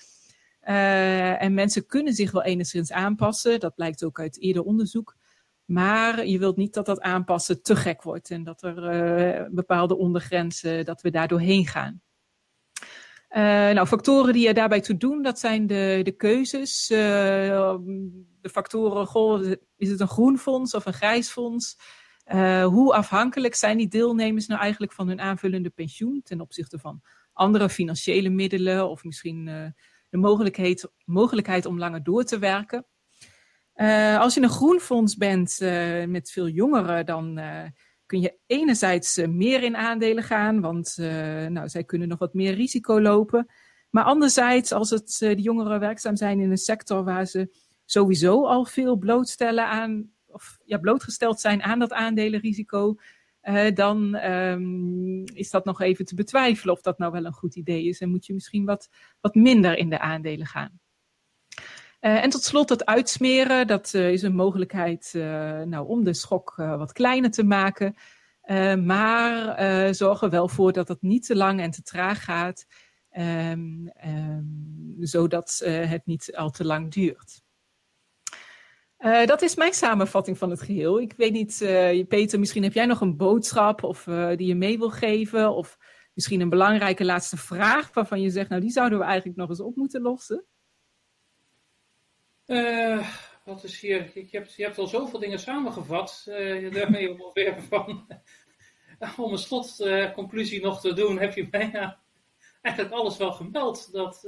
Uh, 0.62 1.42
en 1.42 1.54
mensen 1.54 1.86
kunnen 1.86 2.12
zich 2.12 2.30
wel 2.30 2.42
enigszins 2.42 2.92
aanpassen. 2.92 3.60
Dat 3.60 3.74
blijkt 3.74 4.04
ook 4.04 4.20
uit 4.20 4.40
eerder 4.40 4.62
onderzoek. 4.62 5.16
Maar 5.64 6.26
je 6.26 6.38
wilt 6.38 6.56
niet 6.56 6.74
dat 6.74 6.86
dat 6.86 7.00
aanpassen 7.00 7.62
te 7.62 7.76
gek 7.76 8.02
wordt 8.02 8.30
en 8.30 8.44
dat 8.44 8.62
er 8.62 9.48
bepaalde 9.52 9.96
ondergrenzen, 9.96 10.84
dat 10.84 11.02
we 11.02 11.10
daar 11.10 11.28
doorheen 11.28 11.66
gaan. 11.66 12.02
Nou, 13.74 13.86
factoren 13.86 14.32
die 14.32 14.48
er 14.48 14.54
daarbij 14.54 14.80
toe 14.80 14.96
doen, 14.96 15.22
dat 15.22 15.38
zijn 15.38 15.66
de, 15.66 16.00
de 16.02 16.12
keuzes. 16.12 16.88
Factoren, 18.48 19.06
goh, 19.06 19.52
is 19.76 19.90
het 19.90 20.00
een 20.00 20.08
groen 20.08 20.38
fonds 20.38 20.74
of 20.74 20.86
een 20.86 20.92
grijs 20.92 21.30
fonds? 21.30 21.78
Uh, 22.32 22.64
hoe 22.64 22.94
afhankelijk 22.94 23.54
zijn 23.54 23.76
die 23.76 23.88
deelnemers 23.88 24.46
nou 24.46 24.60
eigenlijk 24.60 24.92
van 24.92 25.08
hun 25.08 25.20
aanvullende 25.20 25.70
pensioen 25.70 26.20
ten 26.22 26.40
opzichte 26.40 26.78
van 26.78 27.02
andere 27.32 27.68
financiële 27.68 28.28
middelen 28.28 28.88
of 28.88 29.04
misschien 29.04 29.44
de 30.08 30.18
mogelijkheid, 30.18 30.90
mogelijkheid 31.04 31.66
om 31.66 31.78
langer 31.78 32.02
door 32.02 32.24
te 32.24 32.38
werken? 32.38 32.86
als 34.18 34.34
je 34.34 34.42
een 34.42 34.48
groen 34.48 34.80
fonds 34.80 35.16
bent 35.16 35.58
met 36.06 36.30
veel 36.30 36.48
jongeren, 36.48 37.06
dan 37.06 37.40
kun 38.08 38.20
je 38.20 38.38
enerzijds 38.46 39.16
eh, 39.16 39.28
meer 39.28 39.62
in 39.62 39.76
aandelen 39.76 40.24
gaan, 40.24 40.60
want 40.60 40.94
nou, 41.48 41.68
zij 41.68 41.84
kunnen 41.84 42.08
nog 42.08 42.18
wat 42.18 42.34
meer 42.34 42.54
risico 42.54 43.00
lopen. 43.00 43.46
Maar 43.90 44.04
anderzijds, 44.04 44.72
als 44.72 44.90
het, 44.90 45.16
de 45.18 45.40
jongeren 45.40 45.80
werkzaam 45.80 46.16
zijn 46.16 46.40
in 46.40 46.50
een 46.50 46.56
sector 46.56 47.04
waar 47.04 47.26
ze 47.26 47.67
sowieso 47.90 48.46
al 48.46 48.64
veel 48.64 48.96
blootstellen 48.96 49.66
aan, 49.66 50.10
of 50.26 50.58
ja, 50.64 50.78
blootgesteld 50.78 51.40
zijn 51.40 51.62
aan 51.62 51.78
dat 51.78 51.92
aandelenrisico, 51.92 52.96
uh, 53.42 53.74
dan 53.74 54.14
um, 54.14 55.24
is 55.24 55.50
dat 55.50 55.64
nog 55.64 55.80
even 55.80 56.04
te 56.04 56.14
betwijfelen 56.14 56.74
of 56.74 56.80
dat 56.80 56.98
nou 56.98 57.12
wel 57.12 57.24
een 57.24 57.32
goed 57.32 57.56
idee 57.56 57.84
is. 57.84 58.00
En 58.00 58.10
moet 58.10 58.26
je 58.26 58.34
misschien 58.34 58.64
wat, 58.64 58.88
wat 59.20 59.34
minder 59.34 59.76
in 59.76 59.88
de 59.90 59.98
aandelen 59.98 60.46
gaan. 60.46 60.80
Uh, 62.00 62.22
en 62.24 62.30
tot 62.30 62.42
slot 62.42 62.68
het 62.68 62.86
uitsmeren, 62.86 63.66
dat 63.66 63.92
uh, 63.94 64.12
is 64.12 64.22
een 64.22 64.34
mogelijkheid 64.34 65.10
nou, 65.64 65.88
om 65.88 66.04
de 66.04 66.14
schok 66.14 66.54
wat 66.56 66.92
kleiner 66.92 67.30
te 67.30 67.44
maken. 67.44 67.94
maar 68.84 69.94
zorg 69.94 70.22
er 70.22 70.30
wel 70.30 70.48
voor 70.48 70.72
dat 70.72 70.88
het 70.88 71.02
niet 71.02 71.26
te 71.26 71.36
lang 71.36 71.60
en 71.60 71.70
te 71.70 71.82
traag 71.82 72.24
gaat, 72.24 72.66
um, 73.18 73.90
um, 74.06 74.96
zodat 74.98 75.60
het 75.64 76.06
niet 76.06 76.36
al 76.36 76.50
te 76.50 76.64
lang 76.64 76.92
duurt. 76.92 77.46
Dat 79.24 79.42
is 79.42 79.54
mijn 79.54 79.72
samenvatting 79.72 80.38
van 80.38 80.50
het 80.50 80.62
geheel. 80.62 81.00
Ik 81.00 81.12
weet 81.16 81.32
niet, 81.32 81.56
Peter, 82.08 82.38
misschien 82.38 82.62
heb 82.62 82.72
jij 82.72 82.86
nog 82.86 83.00
een 83.00 83.16
boodschap 83.16 83.82
of, 83.82 84.04
die 84.36 84.46
je 84.46 84.54
mee 84.54 84.78
wil 84.78 84.90
geven, 84.90 85.54
of 85.54 85.78
misschien 86.14 86.40
een 86.40 86.48
belangrijke 86.48 87.04
laatste 87.04 87.36
vraag 87.36 87.94
waarvan 87.94 88.20
je 88.20 88.30
zegt, 88.30 88.48
nou 88.48 88.60
die 88.60 88.70
zouden 88.70 88.98
we 88.98 89.04
eigenlijk 89.04 89.38
nog 89.38 89.48
eens 89.48 89.60
op 89.60 89.76
moeten 89.76 90.02
lossen. 90.02 90.44
Wat 93.44 93.64
is 93.64 93.80
hier? 93.80 94.10
Je 94.14 94.26
hebt, 94.30 94.54
je 94.54 94.62
hebt 94.62 94.78
al 94.78 94.86
zoveel 94.86 95.18
dingen 95.18 95.38
samengevat. 95.38 96.22
Daarmee 96.72 97.12
ongeveer 97.12 97.62
van. 97.68 98.06
om 99.16 99.32
een 99.32 99.38
slotconclusie 99.38 100.60
nog 100.60 100.80
te 100.80 100.92
doen, 100.92 101.18
heb 101.18 101.34
je 101.34 101.48
bijna 101.48 102.00
eigenlijk 102.62 102.94
alles 102.94 103.16
wel 103.16 103.32
gemeld. 103.32 103.92
Dat, 103.92 104.24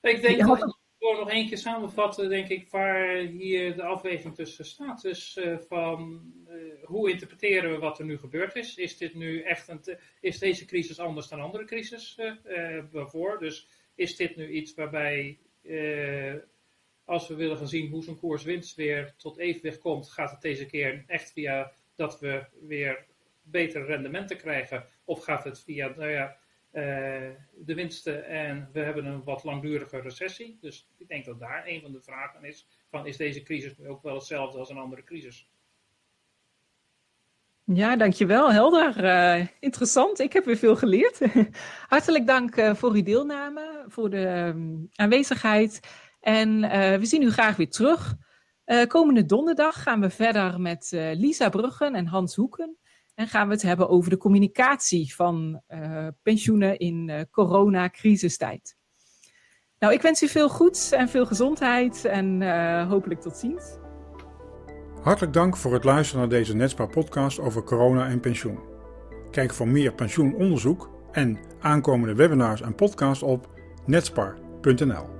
ik 0.00 0.22
denk 0.22 0.36
ja. 0.36 0.73
Door 1.04 1.18
nog 1.18 1.30
één 1.30 1.48
keer 1.48 1.58
samenvatten, 1.58 2.28
denk 2.28 2.48
ik, 2.48 2.68
waar 2.68 3.16
hier 3.16 3.76
de 3.76 3.82
afweging 3.82 4.34
tussen 4.34 4.64
staat. 4.64 5.02
Dus 5.02 5.40
van 5.68 6.22
hoe 6.84 7.10
interpreteren 7.10 7.70
we 7.70 7.78
wat 7.78 7.98
er 7.98 8.04
nu 8.04 8.18
gebeurd 8.18 8.56
is? 8.56 8.76
Is 8.76 8.96
dit 8.96 9.14
nu 9.14 9.42
echt 9.42 9.68
een. 9.68 9.80
is 10.20 10.38
deze 10.38 10.64
crisis 10.64 10.98
anders 10.98 11.28
dan 11.28 11.40
andere 11.40 11.64
crisis 11.64 12.18
waarvoor? 12.90 13.38
Dus 13.38 13.68
is 13.94 14.16
dit 14.16 14.36
nu 14.36 14.50
iets 14.50 14.74
waarbij 14.74 15.38
als 17.04 17.28
we 17.28 17.34
willen 17.34 17.56
gaan 17.56 17.68
zien 17.68 17.90
hoe 17.90 18.02
zo'n 18.02 18.18
koers-winst 18.18 18.76
weer 18.76 19.14
tot 19.16 19.38
evenwicht 19.38 19.78
komt, 19.78 20.10
gaat 20.10 20.30
het 20.30 20.40
deze 20.40 20.66
keer 20.66 21.04
echt 21.06 21.32
via 21.32 21.72
dat 21.94 22.20
we 22.20 22.44
weer 22.60 23.06
betere 23.42 23.84
rendementen 23.84 24.36
krijgen? 24.36 24.84
Of 25.04 25.24
gaat 25.24 25.44
het 25.44 25.62
via 25.62 25.94
nou 25.96 26.10
ja, 26.10 26.24
uh, 26.26 26.34
de 26.74 27.74
winsten 27.74 28.26
en 28.26 28.68
we 28.72 28.80
hebben 28.80 29.04
een 29.06 29.24
wat 29.24 29.44
langdurige 29.44 30.00
recessie? 30.00 30.58
Dus 30.60 30.88
ik 30.96 31.08
denk 31.08 31.24
dat 31.24 31.38
daar 31.38 31.62
een 31.66 31.80
van 31.80 31.92
de 31.92 32.02
vragen 32.02 32.44
is: 32.44 32.66
van 32.90 33.06
is 33.06 33.16
deze 33.16 33.42
crisis 33.42 33.78
nu 33.78 33.88
ook 33.88 34.02
wel 34.02 34.14
hetzelfde 34.14 34.58
als 34.58 34.70
een 34.70 34.76
andere 34.76 35.04
crisis? 35.04 35.48
Ja, 37.64 37.96
dankjewel. 37.96 38.52
Helder. 38.52 39.04
Uh, 39.04 39.46
interessant. 39.60 40.18
Ik 40.18 40.32
heb 40.32 40.44
weer 40.44 40.56
veel 40.56 40.76
geleerd. 40.76 41.20
Hartelijk 41.88 42.26
dank 42.26 42.56
uh, 42.56 42.74
voor 42.74 42.92
uw 42.92 43.02
deelname, 43.02 43.84
voor 43.88 44.10
de 44.10 44.26
um, 44.26 44.88
aanwezigheid. 44.94 45.80
En 46.20 46.60
we 47.00 47.06
zien 47.06 47.22
u 47.22 47.30
graag 47.30 47.56
weer 47.56 47.70
terug. 47.70 48.14
Komende 48.86 49.24
donderdag 49.24 49.82
gaan 49.82 50.00
we 50.00 50.10
verder 50.10 50.60
met 50.60 50.88
Lisa 50.92 51.48
Bruggen 51.48 51.94
en 51.94 52.06
Hans 52.06 52.34
Hoeken. 52.34 52.76
En 53.14 53.28
gaan 53.28 53.46
we 53.46 53.52
het 53.52 53.62
hebben 53.62 53.88
over 53.88 54.10
de 54.10 54.16
communicatie 54.16 55.14
van 55.14 55.62
pensioenen 56.22 56.78
in 56.78 57.28
corona-crisistijd. 57.30 58.76
Nou, 59.84 59.96
ik 59.96 60.02
wens 60.02 60.22
u 60.22 60.28
veel 60.28 60.48
goeds 60.48 60.92
en 60.92 61.08
veel 61.08 61.26
gezondheid 61.26 62.04
en 62.04 62.40
uh, 62.40 62.88
hopelijk 62.88 63.20
tot 63.20 63.36
ziens. 63.36 63.76
Hartelijk 65.02 65.32
dank 65.32 65.56
voor 65.56 65.72
het 65.72 65.84
luisteren 65.84 66.20
naar 66.20 66.38
deze 66.38 66.56
Netspar 66.56 66.88
podcast 66.88 67.38
over 67.38 67.62
corona 67.62 68.06
en 68.06 68.20
pensioen. 68.20 68.58
Kijk 69.30 69.52
voor 69.52 69.68
meer 69.68 69.94
pensioenonderzoek 69.94 70.90
en 71.12 71.38
aankomende 71.60 72.14
webinars 72.14 72.60
en 72.60 72.74
podcasts 72.74 73.22
op 73.22 73.48
netspar.nl. 73.86 75.13